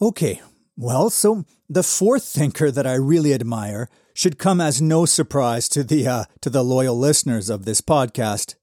Okay, 0.00 0.40
well, 0.78 1.10
so 1.10 1.44
the 1.68 1.82
fourth 1.82 2.24
thinker 2.24 2.70
that 2.70 2.86
I 2.86 2.94
really 2.94 3.34
admire 3.34 3.90
should 4.14 4.38
come 4.38 4.62
as 4.62 4.80
no 4.80 5.04
surprise 5.04 5.68
to 5.68 5.84
the 5.84 6.08
uh, 6.08 6.24
to 6.40 6.48
the 6.48 6.64
loyal 6.64 6.98
listeners 6.98 7.50
of 7.50 7.66
this 7.66 7.82
podcast, 7.82 8.54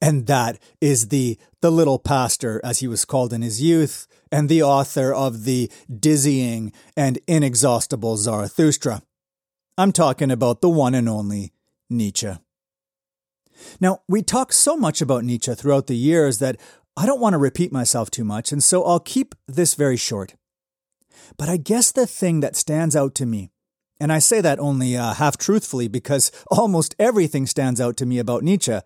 and 0.00 0.26
that 0.26 0.58
is 0.80 1.08
the 1.08 1.38
the 1.60 1.70
little 1.70 1.98
pastor, 1.98 2.60
as 2.64 2.78
he 2.78 2.88
was 2.88 3.04
called 3.04 3.32
in 3.32 3.42
his 3.42 3.62
youth, 3.62 4.06
and 4.32 4.48
the 4.48 4.62
author 4.62 5.12
of 5.12 5.44
the 5.44 5.70
dizzying 5.98 6.72
and 6.96 7.18
inexhaustible 7.26 8.16
Zarathustra. 8.16 9.02
I'm 9.76 9.92
talking 9.92 10.30
about 10.30 10.60
the 10.60 10.68
one 10.68 10.94
and 10.94 11.08
only 11.08 11.52
Nietzsche. 11.88 12.32
Now, 13.80 14.02
we 14.08 14.22
talk 14.22 14.52
so 14.52 14.76
much 14.76 15.00
about 15.00 15.24
Nietzsche 15.24 15.54
throughout 15.54 15.86
the 15.86 15.96
years 15.96 16.38
that 16.38 16.56
I 16.96 17.06
don't 17.06 17.20
want 17.20 17.34
to 17.34 17.38
repeat 17.38 17.72
myself 17.72 18.10
too 18.10 18.24
much, 18.24 18.52
and 18.52 18.62
so 18.62 18.84
I'll 18.84 19.00
keep 19.00 19.34
this 19.46 19.74
very 19.74 19.96
short. 19.96 20.34
But 21.36 21.48
I 21.48 21.56
guess 21.56 21.92
the 21.92 22.06
thing 22.06 22.40
that 22.40 22.56
stands 22.56 22.96
out 22.96 23.14
to 23.16 23.26
me, 23.26 23.50
and 24.00 24.12
I 24.12 24.18
say 24.18 24.40
that 24.40 24.58
only 24.58 24.96
uh, 24.96 25.14
half 25.14 25.36
truthfully 25.36 25.88
because 25.88 26.30
almost 26.50 26.94
everything 26.98 27.46
stands 27.46 27.80
out 27.80 27.96
to 27.98 28.06
me 28.06 28.18
about 28.18 28.42
Nietzsche, 28.42 28.78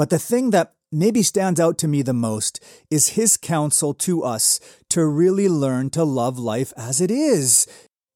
But 0.00 0.08
the 0.08 0.18
thing 0.18 0.48
that 0.48 0.72
maybe 0.90 1.22
stands 1.22 1.60
out 1.60 1.76
to 1.76 1.86
me 1.86 2.00
the 2.00 2.14
most 2.14 2.58
is 2.90 3.18
his 3.20 3.36
counsel 3.36 3.92
to 3.92 4.24
us 4.24 4.58
to 4.88 5.04
really 5.04 5.46
learn 5.46 5.90
to 5.90 6.04
love 6.04 6.38
life 6.38 6.72
as 6.74 7.02
it 7.02 7.10
is, 7.10 7.66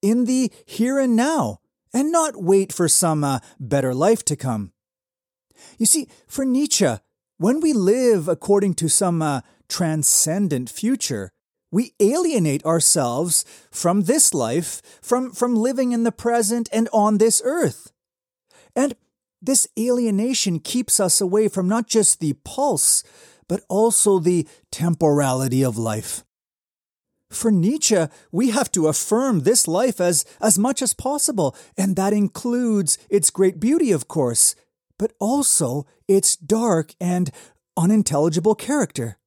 in 0.01 0.25
the 0.25 0.51
here 0.65 0.99
and 0.99 1.15
now, 1.15 1.59
and 1.93 2.11
not 2.11 2.43
wait 2.43 2.73
for 2.73 2.89
some 2.89 3.23
uh, 3.23 3.41
better 3.61 3.93
life 3.93 4.25
to 4.25 4.35
come. 4.35 4.73
You 5.77 5.85
see, 5.85 6.09
for 6.27 6.47
Nietzsche, 6.47 6.89
when 7.37 7.61
we 7.61 7.75
live 7.75 8.29
according 8.29 8.77
to 8.77 8.89
some 8.89 9.21
uh, 9.21 9.43
transcendent 9.69 10.71
future, 10.71 11.33
we 11.71 11.93
alienate 12.01 12.65
ourselves 12.65 13.45
from 13.71 14.05
this 14.05 14.33
life, 14.33 14.81
from, 15.03 15.33
from 15.33 15.55
living 15.55 15.93
in 15.93 16.05
the 16.05 16.13
present 16.13 16.67
and 16.73 16.89
on 16.95 17.19
this 17.19 17.43
earth. 17.45 17.93
And 18.75 18.95
this 19.45 19.69
alienation 19.79 20.59
keeps 20.59 20.99
us 20.99 21.21
away 21.21 21.49
from 21.49 21.69
not 21.69 21.87
just 21.87 22.21
the 22.21 22.35
pulse, 22.45 23.03
but 23.49 23.63
also 23.69 24.19
the 24.19 24.47
temporality 24.71 25.63
of 25.63 25.77
life. 25.77 26.25
For 27.31 27.51
Nietzsche, 27.51 28.07
we 28.31 28.51
have 28.51 28.71
to 28.73 28.87
affirm 28.87 29.41
this 29.41 29.67
life 29.67 30.01
as, 30.01 30.25
as 30.41 30.59
much 30.59 30.81
as 30.81 30.95
possible, 30.95 31.57
and 31.77 31.97
that 31.97 32.13
includes 32.13 32.97
its 33.11 33.31
great 33.31 33.59
beauty, 33.59 33.91
of 33.93 34.09
course, 34.09 34.55
but 34.99 35.13
also 35.19 35.85
its 36.07 36.37
dark 36.37 36.95
and 37.01 37.31
unintelligible 37.77 38.55
character. 38.55 39.19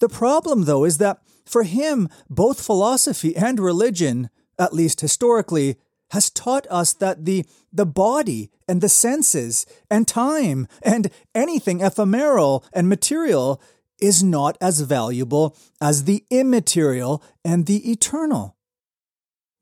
The 0.00 0.08
problem, 0.08 0.64
though, 0.64 0.84
is 0.84 0.98
that 0.98 1.22
for 1.46 1.62
him, 1.62 2.08
both 2.28 2.64
philosophy 2.64 3.36
and 3.36 3.60
religion, 3.60 4.28
at 4.58 4.74
least 4.74 5.00
historically, 5.00 5.76
has 6.10 6.30
taught 6.30 6.66
us 6.70 6.92
that 6.94 7.24
the, 7.24 7.44
the 7.72 7.86
body 7.86 8.50
and 8.66 8.80
the 8.80 8.88
senses 8.88 9.66
and 9.90 10.08
time 10.08 10.66
and 10.82 11.10
anything 11.34 11.80
ephemeral 11.80 12.64
and 12.72 12.88
material 12.88 13.60
is 14.00 14.22
not 14.22 14.56
as 14.60 14.80
valuable 14.80 15.56
as 15.80 16.04
the 16.04 16.24
immaterial 16.30 17.22
and 17.44 17.66
the 17.66 17.90
eternal. 17.90 18.56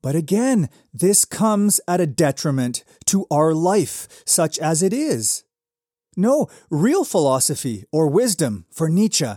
But 0.01 0.15
again, 0.15 0.69
this 0.93 1.25
comes 1.25 1.81
at 1.87 1.99
a 1.99 2.07
detriment 2.07 2.83
to 3.07 3.25
our 3.31 3.53
life, 3.53 4.23
such 4.25 4.59
as 4.59 4.83
it 4.83 4.93
is. 4.93 5.43
No, 6.15 6.47
real 6.69 7.03
philosophy 7.03 7.85
or 7.91 8.07
wisdom 8.07 8.65
for 8.71 8.89
Nietzsche 8.89 9.33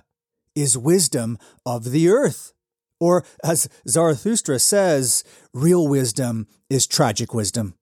is 0.54 0.76
wisdom 0.76 1.38
of 1.64 1.90
the 1.90 2.08
earth. 2.08 2.52
Or, 3.00 3.24
as 3.42 3.68
Zarathustra 3.88 4.58
says, 4.58 5.24
real 5.54 5.88
wisdom 5.88 6.46
is 6.68 6.86
tragic 6.86 7.32
wisdom. 7.32 7.74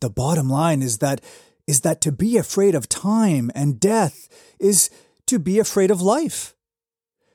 The 0.00 0.10
bottom 0.10 0.48
line 0.48 0.82
is 0.82 0.98
that 0.98 1.20
is 1.66 1.82
that 1.82 2.00
to 2.00 2.10
be 2.10 2.36
afraid 2.36 2.74
of 2.74 2.88
time 2.88 3.50
and 3.54 3.78
death 3.78 4.28
is 4.58 4.90
to 5.26 5.38
be 5.38 5.58
afraid 5.58 5.90
of 5.90 6.02
life. 6.02 6.56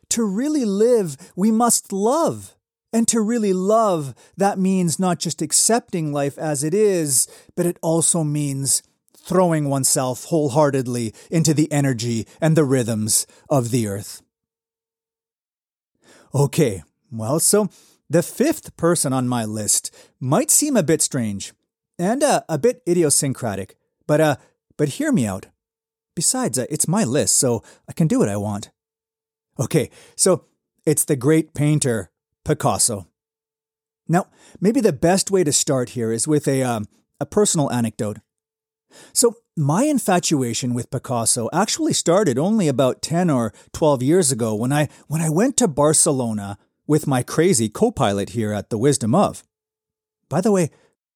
To 0.10 0.24
really 0.26 0.66
live, 0.66 1.16
we 1.36 1.52
must 1.52 1.94
love. 1.94 2.56
And 2.94 3.08
to 3.10 3.22
really 3.22 3.54
love, 3.54 4.14
that 4.38 4.58
means 4.58 5.00
not 5.00 5.20
just 5.20 5.42
accepting 5.42 6.12
life 6.12 6.38
as 6.38 6.64
it 6.64 6.74
is, 6.74 7.28
but 7.56 7.66
it 7.66 7.78
also 7.82 8.24
means 8.24 8.82
throwing 9.16 9.70
oneself 9.70 10.26
wholeheartedly 10.26 11.14
into 11.30 11.54
the 11.54 11.72
energy 11.72 12.26
and 12.42 12.56
the 12.56 12.64
rhythms 12.64 13.28
of 13.50 13.72
the 13.72 13.88
earth. 13.88 14.22
Okay, 16.34 16.84
well, 17.12 17.40
so 17.40 17.70
the 18.10 18.24
fifth 18.24 18.76
person 18.78 19.14
on 19.14 19.28
my 19.28 19.46
list 19.46 19.94
might 20.20 20.52
seem 20.52 20.76
a 20.76 20.84
bit 20.84 21.02
strange 21.02 21.54
and 21.98 22.24
uh, 22.24 22.42
a 22.50 22.58
bit 22.58 22.82
idiosyncratic, 22.88 23.76
but 24.08 24.22
uh, 24.22 24.36
but 24.78 24.90
hear 24.90 25.12
me 25.12 25.26
out. 25.26 25.48
Besides, 26.16 26.58
uh, 26.58 26.66
it's 26.70 26.88
my 26.88 27.04
list, 27.04 27.38
so 27.38 27.64
I 27.88 27.94
can 27.94 28.08
do 28.08 28.20
what 28.20 28.30
I 28.30 28.38
want. 28.38 28.72
Okay, 29.60 29.90
so 30.16 30.46
it's 30.86 31.06
the 31.06 31.16
great 31.16 31.54
painter 31.54 32.12
Picasso. 32.46 33.08
Now, 34.08 34.28
maybe 34.62 34.80
the 34.80 34.94
best 34.94 35.32
way 35.32 35.44
to 35.44 35.52
start 35.52 35.90
here 35.90 36.12
is 36.12 36.28
with 36.28 36.48
a 36.48 36.64
um, 36.64 36.88
a 37.20 37.26
personal 37.26 37.72
anecdote. 37.72 38.20
So, 39.14 39.36
my 39.58 39.84
infatuation 39.84 40.76
with 40.76 40.92
Picasso 40.92 41.50
actually 41.52 41.94
started 41.94 42.38
only 42.38 42.68
about 42.68 43.02
10 43.02 43.32
or 43.32 43.52
12 43.74 44.04
years 44.04 44.32
ago 44.32 44.54
when 44.54 44.72
I 44.72 44.88
when 45.08 45.20
I 45.22 45.30
went 45.30 45.58
to 45.58 45.68
Barcelona 45.68 46.60
with 46.86 47.08
my 47.08 47.24
crazy 47.24 47.68
co-pilot 47.68 48.30
here 48.30 48.54
at 48.54 48.70
the 48.70 48.78
Wisdom 48.78 49.16
of. 49.16 49.44
By 50.30 50.42
the 50.42 50.52
way, 50.52 50.70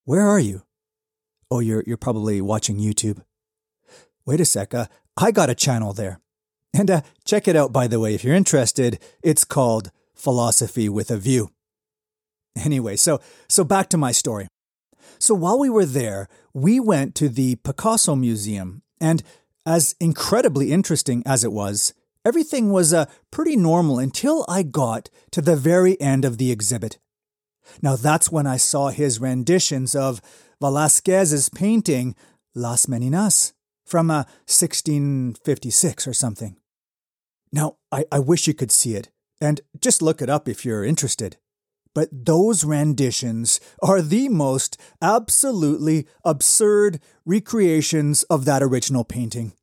where 0.06 0.28
are 0.28 0.40
you? 0.40 0.64
Oh, 1.52 1.60
you're 1.60 1.84
you're 1.86 1.98
probably 1.98 2.42
watching 2.42 2.80
YouTube. 2.80 3.22
Wait 4.26 4.42
a 4.42 4.46
sec, 4.46 4.74
uh, 4.74 4.88
I 5.16 5.32
got 5.32 5.50
a 5.50 5.56
channel 5.56 5.94
there. 5.94 6.20
And 6.74 6.90
uh, 6.90 7.02
check 7.26 7.48
it 7.48 7.56
out 7.56 7.72
by 7.72 7.88
the 7.88 8.00
way 8.00 8.16
if 8.16 8.24
you're 8.24 8.36
interested. 8.36 9.00
It's 9.22 9.44
called 9.44 9.92
Philosophy 10.16 10.90
with 10.90 11.12
a 11.12 11.18
View. 11.18 11.52
Anyway, 12.56 12.96
so 12.96 13.22
so 13.48 13.64
back 13.64 13.88
to 13.90 13.98
my 13.98 14.12
story. 14.12 14.48
So 15.20 15.34
while 15.36 15.60
we 15.60 15.70
were 15.70 15.86
there, 15.86 16.28
we 16.54 16.80
went 16.80 17.16
to 17.16 17.30
the 17.30 17.56
Picasso 17.58 18.16
Museum, 18.16 18.82
and 19.00 19.24
as 19.66 19.96
incredibly 20.00 20.72
interesting 20.72 21.24
as 21.26 21.44
it 21.44 21.52
was, 21.52 21.94
everything 22.26 22.72
was 22.72 22.94
uh, 22.94 23.06
pretty 23.32 23.56
normal 23.56 24.00
until 24.00 24.46
I 24.48 24.64
got 24.64 25.10
to 25.32 25.42
the 25.42 25.56
very 25.56 26.00
end 26.02 26.26
of 26.26 26.38
the 26.38 26.52
exhibit. 26.52 26.98
Now 27.82 27.96
that's 27.96 28.32
when 28.32 28.48
I 28.48 28.58
saw 28.58 28.90
his 28.90 29.20
renditions 29.20 29.96
of 29.96 30.22
Velázquez's 30.62 31.50
painting 31.50 32.16
Las 32.54 32.86
Meninas 32.86 33.54
from 33.86 34.12
uh, 34.12 34.24
1656 34.48 36.08
or 36.08 36.14
something. 36.14 36.58
Now, 37.52 37.78
I, 37.92 38.06
I 38.12 38.20
wish 38.20 38.48
you 38.48 38.54
could 38.54 38.72
see 38.72 38.96
it, 38.96 39.10
and 39.42 39.60
just 39.80 40.02
look 40.02 40.22
it 40.22 40.30
up 40.30 40.48
if 40.48 40.64
you're 40.64 40.86
interested. 40.86 41.38
But 41.94 42.10
those 42.12 42.64
renditions 42.64 43.60
are 43.82 44.02
the 44.02 44.30
most 44.30 44.78
absolutely 45.02 46.08
absurd 46.24 47.00
recreations 47.26 48.24
of 48.24 48.46
that 48.46 48.64
original 48.64 49.04
painting. 49.04 49.54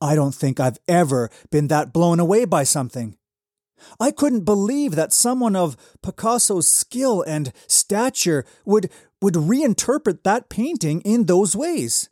I 0.00 0.14
don't 0.14 0.34
think 0.34 0.58
I've 0.58 0.78
ever 0.86 1.30
been 1.50 1.68
that 1.68 1.92
blown 1.92 2.20
away 2.20 2.44
by 2.44 2.64
something. 2.64 3.16
I 4.00 4.10
couldn't 4.10 4.44
believe 4.44 4.96
that 4.96 5.12
someone 5.12 5.54
of 5.54 5.76
Picasso's 6.02 6.68
skill 6.68 7.22
and 7.22 7.52
stature 7.66 8.44
would, 8.64 8.90
would 9.20 9.34
reinterpret 9.34 10.24
that 10.24 10.48
painting 10.48 11.00
in 11.02 11.26
those 11.26 11.54
ways. 11.54 12.10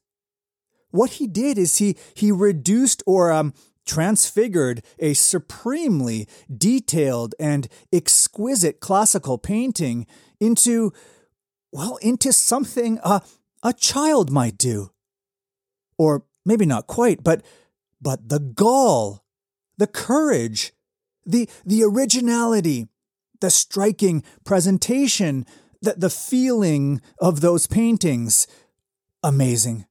What 0.91 1.13
he 1.13 1.27
did 1.27 1.59
is 1.59 1.79
he, 1.79 1.97
he 2.15 2.31
reduced 2.31 3.03
or 3.07 3.33
um, 3.33 3.55
transfigured 3.87 4.83
a 4.99 5.15
supremely 5.15 6.29
detailed 6.55 7.35
and 7.39 7.69
exquisite 7.93 8.81
classical 8.81 9.39
painting 9.39 10.07
into, 10.41 10.93
well, 11.73 11.97
into 12.03 12.33
something 12.33 12.99
a, 13.03 13.23
a 13.63 13.73
child 13.73 14.31
might 14.31 14.59
do. 14.59 14.91
Or 15.99 16.25
maybe 16.45 16.67
not 16.67 16.87
quite, 16.87 17.25
but, 17.25 17.43
but 18.01 18.29
the 18.29 18.41
gall, 18.41 19.25
the 19.79 19.87
courage, 19.87 20.73
the, 21.25 21.49
the 21.65 21.83
originality, 21.83 22.89
the 23.41 23.51
striking 23.51 24.23
presentation, 24.45 25.47
the, 25.81 25.95
the 25.97 26.11
feeling 26.11 27.01
of 27.21 27.41
those 27.41 27.67
paintings. 27.67 28.47
Amazing. 29.23 29.87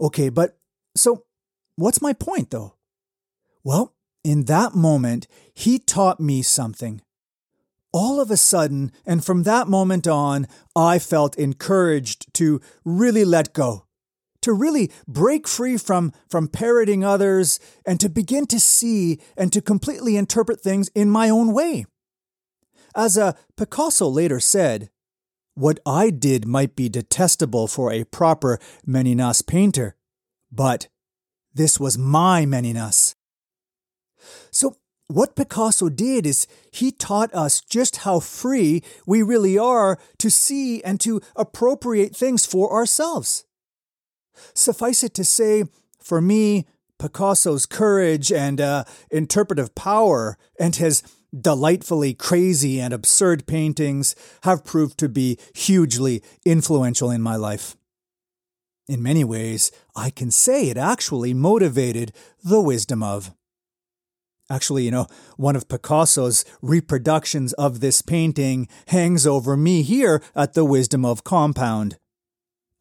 Okay, 0.00 0.28
but 0.28 0.58
so 0.96 1.24
What's 1.80 2.02
my 2.02 2.12
point, 2.12 2.50
though? 2.50 2.74
Well, 3.64 3.94
in 4.22 4.44
that 4.44 4.74
moment, 4.74 5.26
he 5.54 5.78
taught 5.78 6.20
me 6.20 6.42
something. 6.42 7.00
All 7.90 8.20
of 8.20 8.30
a 8.30 8.36
sudden, 8.36 8.92
and 9.06 9.24
from 9.24 9.44
that 9.44 9.66
moment 9.66 10.06
on, 10.06 10.46
I 10.76 10.98
felt 10.98 11.38
encouraged 11.38 12.34
to 12.34 12.60
really 12.84 13.24
let 13.24 13.54
go, 13.54 13.86
to 14.42 14.52
really 14.52 14.90
break 15.08 15.48
free 15.48 15.78
from, 15.78 16.12
from 16.28 16.48
parroting 16.48 17.02
others, 17.02 17.58
and 17.86 17.98
to 18.00 18.10
begin 18.10 18.44
to 18.48 18.60
see 18.60 19.18
and 19.34 19.50
to 19.50 19.62
completely 19.62 20.18
interpret 20.18 20.60
things 20.60 20.88
in 20.88 21.08
my 21.08 21.30
own 21.30 21.54
way. 21.54 21.86
As 22.94 23.16
a 23.16 23.34
Picasso 23.56 24.06
later 24.06 24.38
said, 24.38 24.90
what 25.54 25.80
I 25.86 26.10
did 26.10 26.46
might 26.46 26.76
be 26.76 26.90
detestable 26.90 27.68
for 27.68 27.90
a 27.90 28.04
proper 28.04 28.58
Meninas 28.86 29.40
painter, 29.40 29.96
but 30.52 30.88
this 31.54 31.80
was 31.80 31.98
my 31.98 32.44
Meninas. 32.44 33.14
So, 34.50 34.76
what 35.08 35.34
Picasso 35.34 35.88
did 35.88 36.24
is 36.24 36.46
he 36.70 36.92
taught 36.92 37.34
us 37.34 37.60
just 37.60 37.98
how 37.98 38.20
free 38.20 38.82
we 39.06 39.22
really 39.22 39.58
are 39.58 39.98
to 40.18 40.30
see 40.30 40.82
and 40.84 41.00
to 41.00 41.20
appropriate 41.34 42.14
things 42.14 42.46
for 42.46 42.72
ourselves. 42.72 43.44
Suffice 44.54 45.02
it 45.02 45.12
to 45.14 45.24
say, 45.24 45.64
for 45.98 46.20
me, 46.20 46.66
Picasso's 47.00 47.66
courage 47.66 48.30
and 48.30 48.60
uh, 48.60 48.84
interpretive 49.10 49.74
power 49.74 50.38
and 50.60 50.76
his 50.76 51.02
delightfully 51.38 52.14
crazy 52.14 52.80
and 52.80 52.92
absurd 52.92 53.46
paintings 53.46 54.14
have 54.42 54.64
proved 54.64 54.98
to 54.98 55.08
be 55.08 55.38
hugely 55.54 56.22
influential 56.44 57.10
in 57.10 57.22
my 57.22 57.36
life. 57.36 57.76
In 58.90 59.04
many 59.04 59.22
ways, 59.22 59.70
I 59.94 60.10
can 60.10 60.32
say 60.32 60.68
it 60.68 60.76
actually 60.76 61.32
motivated 61.32 62.10
the 62.42 62.60
wisdom 62.60 63.04
of. 63.04 63.32
Actually, 64.50 64.82
you 64.84 64.90
know, 64.90 65.06
one 65.36 65.54
of 65.54 65.68
Picasso's 65.68 66.44
reproductions 66.60 67.52
of 67.52 67.78
this 67.78 68.02
painting 68.02 68.66
hangs 68.88 69.28
over 69.28 69.56
me 69.56 69.82
here 69.82 70.20
at 70.34 70.54
the 70.54 70.64
Wisdom 70.64 71.04
of 71.04 71.22
compound. 71.22 71.98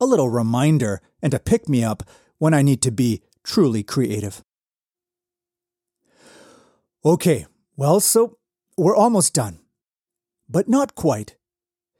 A 0.01 0.07
little 0.07 0.29
reminder 0.29 0.99
and 1.21 1.31
a 1.35 1.39
pick 1.39 1.69
me 1.69 1.83
up 1.83 2.01
when 2.39 2.55
I 2.55 2.63
need 2.63 2.81
to 2.81 2.91
be 2.91 3.21
truly 3.43 3.83
creative. 3.83 4.41
Okay, 7.05 7.45
well, 7.77 7.99
so 7.99 8.39
we're 8.75 8.95
almost 8.95 9.35
done. 9.35 9.59
But 10.49 10.67
not 10.67 10.95
quite. 10.95 11.35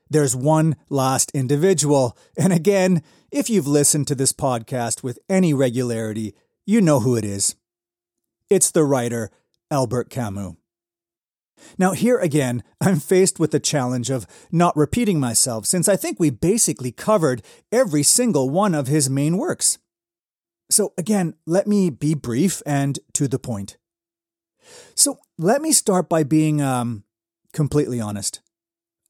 There's 0.10 0.36
one 0.36 0.76
last 0.90 1.32
individual, 1.34 2.18
and 2.38 2.52
again, 2.52 3.04
if 3.32 3.50
you've 3.50 3.68
listened 3.68 4.08
to 4.08 4.16
this 4.16 4.34
podcast 4.34 5.04
with 5.04 5.20
any 5.30 5.54
regularity, 5.54 6.34
you 6.66 6.82
know 6.82 7.00
who 7.00 7.16
it 7.16 7.24
is. 7.24 7.56
It's 8.50 8.72
the 8.72 8.84
writer 8.84 9.30
Albert 9.70 10.10
Camus. 10.10 10.56
Now, 11.78 11.92
here 11.92 12.18
again, 12.18 12.64
I'm 12.82 13.00
faced 13.00 13.40
with 13.40 13.52
the 13.52 13.60
challenge 13.60 14.10
of 14.10 14.26
not 14.52 14.76
repeating 14.76 15.20
myself 15.20 15.66
since 15.66 15.88
I 15.88 15.96
think 15.96 16.20
we 16.20 16.30
basically 16.30 16.92
covered 16.92 17.42
every 17.72 18.04
single 18.04 18.50
one 18.50 18.74
of 18.74 18.88
his 18.88 19.10
main 19.10 19.38
works. 19.38 19.78
So, 20.72 20.94
again, 20.98 21.34
let 21.46 21.68
me 21.68 21.90
be 21.90 22.14
brief 22.14 22.62
and 22.66 23.00
to 23.14 23.28
the 23.28 23.40
point. 23.40 23.78
So, 24.96 25.20
let 25.38 25.62
me 25.62 25.72
start 25.72 26.10
by 26.10 26.24
being 26.24 26.62
um, 26.62 27.04
completely 27.54 28.00
honest. 28.00 28.42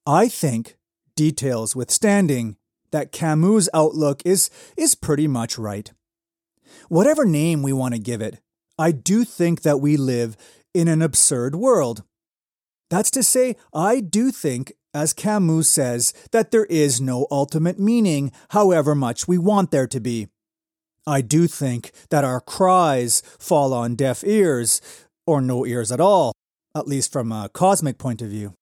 I 0.06 0.30
think, 0.30 0.78
details 1.20 1.76
withstanding, 1.76 2.56
that 2.92 3.12
Camus' 3.12 3.68
outlook 3.74 4.22
is, 4.24 4.50
is 4.78 4.96
pretty 4.96 5.28
much 5.28 5.58
right. 5.58 5.92
Whatever 6.88 7.26
name 7.26 7.62
we 7.62 7.74
want 7.74 7.94
to 7.94 8.00
give 8.00 8.22
it, 8.22 8.40
I 8.78 8.94
do 8.94 9.26
think 9.26 9.64
that 9.64 9.82
we 9.82 9.98
live 9.98 10.38
in 10.74 10.88
an 10.88 11.02
absurd 11.02 11.56
world. 11.56 12.04
That's 12.90 13.12
to 13.12 13.22
say, 13.22 13.58
I 13.74 14.00
do 14.00 14.32
think, 14.32 14.72
as 14.94 15.12
Camus 15.12 15.70
says, 15.70 16.14
that 16.32 16.52
there 16.52 16.66
is 16.68 17.02
no 17.02 17.28
ultimate 17.30 17.78
meaning, 17.78 18.32
however 18.52 18.96
much 18.96 19.28
we 19.28 19.38
want 19.38 19.72
there 19.72 19.88
to 19.88 20.00
be. 20.00 20.30
I 21.06 21.20
do 21.20 21.48
think 21.48 21.92
that 22.12 22.24
our 22.24 22.40
cries 22.40 23.22
fall 23.38 23.74
on 23.74 23.96
deaf 23.96 24.24
ears, 24.24 24.82
or 25.28 25.42
no 25.42 25.66
ears 25.66 25.92
at 25.92 26.00
all, 26.00 26.32
at 26.74 26.88
least 26.88 27.12
from 27.12 27.34
a 27.34 27.50
cosmic 27.50 27.98
point 27.98 28.22
of 28.22 28.30
view. 28.30 28.54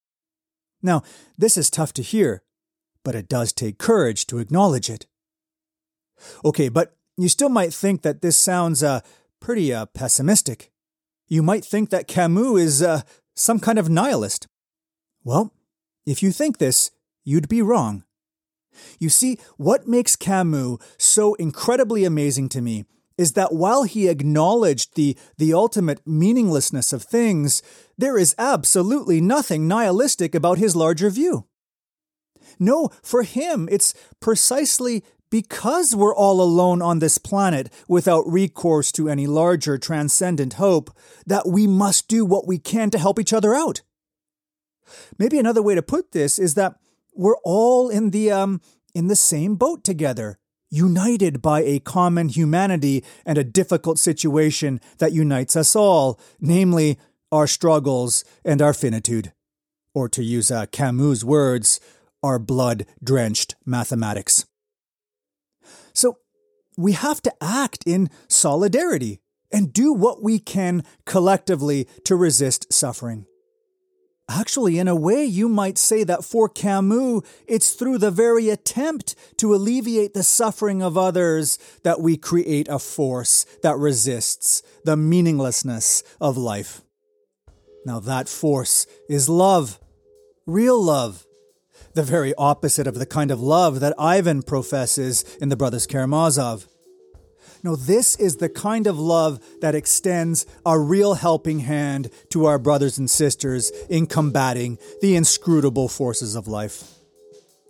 Now, 0.82 1.04
this 1.38 1.56
is 1.58 1.70
tough 1.70 1.94
to 1.94 2.02
hear, 2.02 2.42
but 3.04 3.16
it 3.16 3.28
does 3.28 3.54
take 3.54 3.78
courage 3.78 4.28
to 4.28 4.40
acknowledge 4.40 4.90
it. 4.90 5.06
Okay, 6.44 6.70
but 6.70 6.96
you 7.18 7.30
still 7.30 7.50
might 7.50 7.74
think 7.74 8.02
that 8.02 8.22
this 8.22 8.38
sounds 8.38 8.84
uh, 8.84 9.02
pretty 9.40 9.74
uh, 9.74 9.86
pessimistic. 9.88 10.72
You 11.28 11.44
might 11.44 11.66
think 11.66 11.90
that 11.90 12.08
Camus 12.08 12.62
is 12.62 12.82
uh, 12.82 13.02
some 13.36 13.60
kind 13.60 13.80
of 13.80 13.90
nihilist. 13.90 14.48
Well, 15.24 15.54
if 16.06 16.24
you 16.24 16.32
think 16.32 16.58
this, 16.58 16.92
you'd 17.24 17.50
be 17.50 17.62
wrong. 17.62 18.04
You 19.00 19.10
see, 19.10 19.40
what 19.58 19.88
makes 19.88 20.16
Camus 20.16 20.78
so 20.98 21.34
incredibly 21.36 22.06
amazing 22.06 22.50
to 22.50 22.62
me 22.62 22.86
is 23.18 23.34
that 23.34 23.54
while 23.54 23.84
he 23.84 24.08
acknowledged 24.08 24.96
the, 24.96 25.18
the 25.38 25.54
ultimate 25.54 26.06
meaninglessness 26.06 26.94
of 26.94 27.04
things, 27.04 27.64
there 27.98 28.18
is 28.18 28.36
absolutely 28.38 29.20
nothing 29.20 29.68
nihilistic 29.68 30.36
about 30.36 30.60
his 30.60 30.76
larger 30.76 31.10
view. 31.10 31.48
No, 32.60 32.90
for 33.02 33.24
him, 33.24 33.68
it's 33.72 33.94
precisely 34.20 35.04
because 35.30 35.96
we're 35.96 36.16
all 36.16 36.42
alone 36.42 36.82
on 36.82 37.00
this 37.00 37.18
planet 37.18 37.72
without 37.88 38.24
recourse 38.28 38.92
to 38.94 39.10
any 39.10 39.28
larger 39.28 39.78
transcendent 39.78 40.54
hope 40.54 40.90
that 41.26 41.48
we 41.48 41.68
must 41.68 42.08
do 42.08 42.26
what 42.26 42.48
we 42.48 42.58
can 42.58 42.90
to 42.92 42.98
help 42.98 43.20
each 43.20 43.34
other 43.34 43.54
out. 43.54 43.82
Maybe 45.18 45.38
another 45.38 45.62
way 45.62 45.76
to 45.76 45.82
put 45.82 46.12
this 46.12 46.40
is 46.40 46.54
that 46.56 46.76
we're 47.14 47.38
all 47.44 47.90
in 47.90 48.12
the 48.12 48.32
um 48.32 48.62
in 48.94 49.08
the 49.08 49.16
same 49.16 49.56
boat 49.56 49.84
together, 49.84 50.40
united 50.70 51.42
by 51.42 51.62
a 51.62 51.80
common 51.80 52.30
humanity 52.30 53.04
and 53.26 53.38
a 53.38 53.44
difficult 53.44 54.00
situation 54.00 54.80
that 54.98 55.14
unites 55.14 55.56
us 55.56 55.76
all, 55.76 56.20
namely 56.40 56.98
our 57.32 57.48
struggles 57.48 58.24
and 58.44 58.62
our 58.62 58.74
finitude. 58.74 59.34
Or 59.94 60.10
to 60.10 60.24
use 60.24 60.50
uh, 60.50 60.68
Camus' 60.68 61.24
words, 61.24 61.80
our 62.24 62.40
blood 62.40 62.86
drenched 63.04 63.56
mathematics. 63.66 64.46
So 65.94 66.18
we 66.78 66.94
have 66.94 67.22
to 67.24 67.34
act 67.42 67.84
in 67.86 68.10
solidarity 68.28 69.20
and 69.52 69.74
do 69.74 69.94
what 69.94 70.22
we 70.22 70.40
can 70.40 70.84
collectively 71.06 71.88
to 72.06 72.16
resist 72.16 72.72
suffering. 72.72 73.26
Actually, 74.30 74.78
in 74.78 74.90
a 74.90 74.96
way, 74.96 75.24
you 75.24 75.48
might 75.48 75.78
say 75.78 76.04
that 76.04 76.26
for 76.26 76.50
Camus, 76.50 77.22
it's 77.48 77.74
through 77.74 77.98
the 77.98 78.12
very 78.12 78.50
attempt 78.50 79.16
to 79.38 79.56
alleviate 79.56 80.14
the 80.14 80.24
suffering 80.24 80.82
of 80.82 80.98
others 80.98 81.58
that 81.84 82.02
we 82.02 82.18
create 82.18 82.68
a 82.68 82.78
force 82.78 83.46
that 83.64 83.78
resists 83.78 84.62
the 84.84 84.98
meaninglessness 84.98 86.04
of 86.20 86.36
life. 86.36 86.82
Now, 87.86 88.02
that 88.02 88.28
force 88.28 88.86
is 89.08 89.30
love, 89.30 89.80
real 90.46 90.82
love, 90.82 91.26
the 91.98 92.04
very 92.04 92.32
opposite 92.36 92.86
of 92.86 93.00
the 93.00 93.08
kind 93.08 93.32
of 93.32 93.42
love 93.42 93.80
that 93.80 93.96
Ivan 93.98 94.44
professes 94.44 95.24
in 95.42 95.50
the 95.50 95.56
Brothers 95.56 95.88
Karamazov. 95.88 96.68
No, 97.64 97.76
this 97.76 98.16
is 98.18 98.36
the 98.36 98.50
kind 98.50 98.86
of 98.86 99.00
love 99.00 99.44
that 99.62 99.74
extends 99.74 100.46
a 100.64 100.78
real 100.78 101.16
helping 101.16 101.62
hand 101.62 102.12
to 102.30 102.46
our 102.46 102.60
brothers 102.60 103.00
and 103.00 103.10
sisters 103.10 103.72
in 103.90 104.06
combating 104.06 104.78
the 105.02 105.16
inscrutable 105.16 105.88
forces 105.88 106.36
of 106.36 106.48
life. 106.48 106.84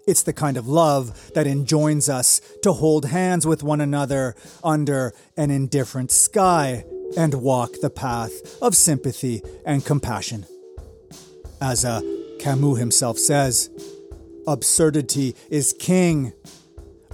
It's 0.05 0.23
the 0.23 0.33
kind 0.33 0.57
of 0.57 0.67
love 0.67 1.31
that 1.33 1.47
enjoins 1.47 2.09
us 2.09 2.41
to 2.63 2.73
hold 2.73 3.05
hands 3.05 3.47
with 3.47 3.63
one 3.63 3.79
another 3.79 4.35
under 4.61 5.13
an 5.37 5.51
indifferent 5.51 6.11
sky 6.11 6.83
and 7.15 7.35
walk 7.35 7.79
the 7.81 7.89
path 7.89 8.61
of 8.61 8.75
sympathy 8.75 9.41
and 9.65 9.85
compassion. 9.85 10.45
As 11.61 11.85
uh, 11.85 12.01
Camus 12.39 12.77
himself 12.77 13.17
says, 13.17 13.69
absurdity 14.47 15.35
is 15.49 15.73
king, 15.77 16.33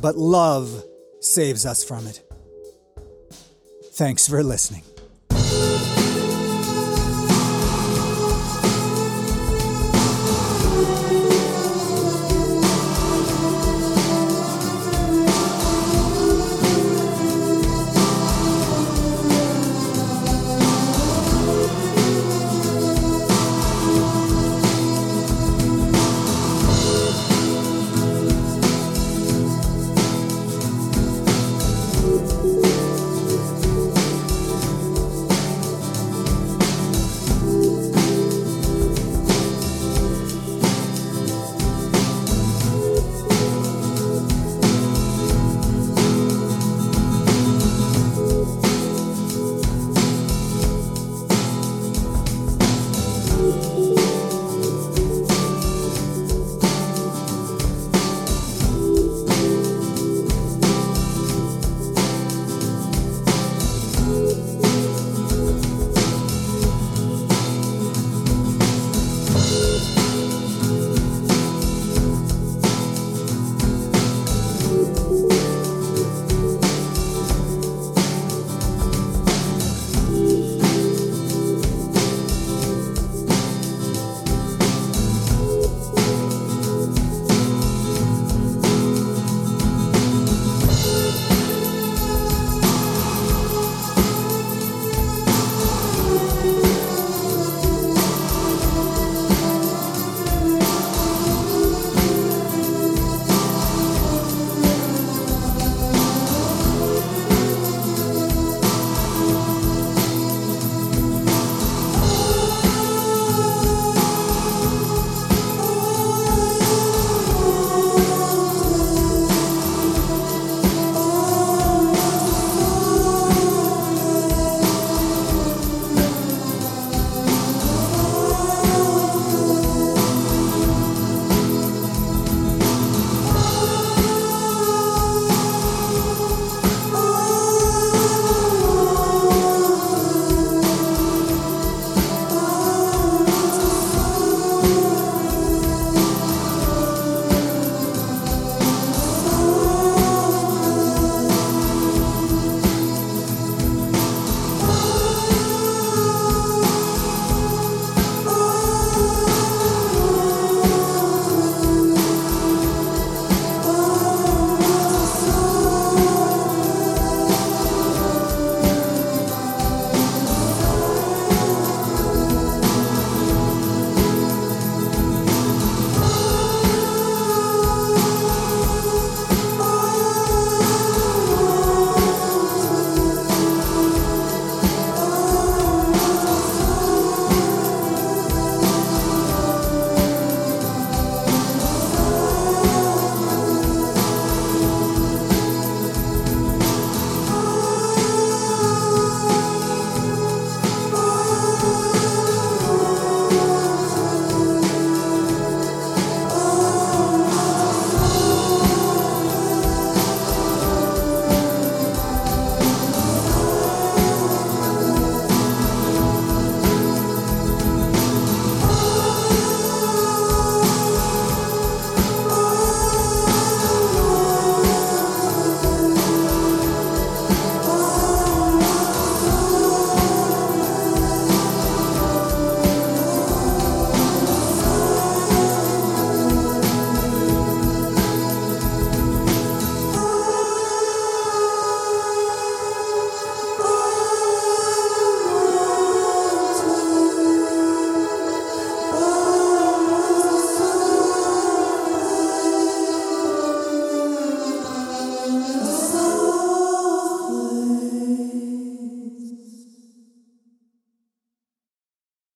but 0.02 0.16
love 0.16 0.84
saves 1.20 1.66
us 1.66 1.84
from 1.84 2.08
it. 2.08 2.22
Thanks 3.94 4.28
for 4.28 4.44
listening. 4.44 4.84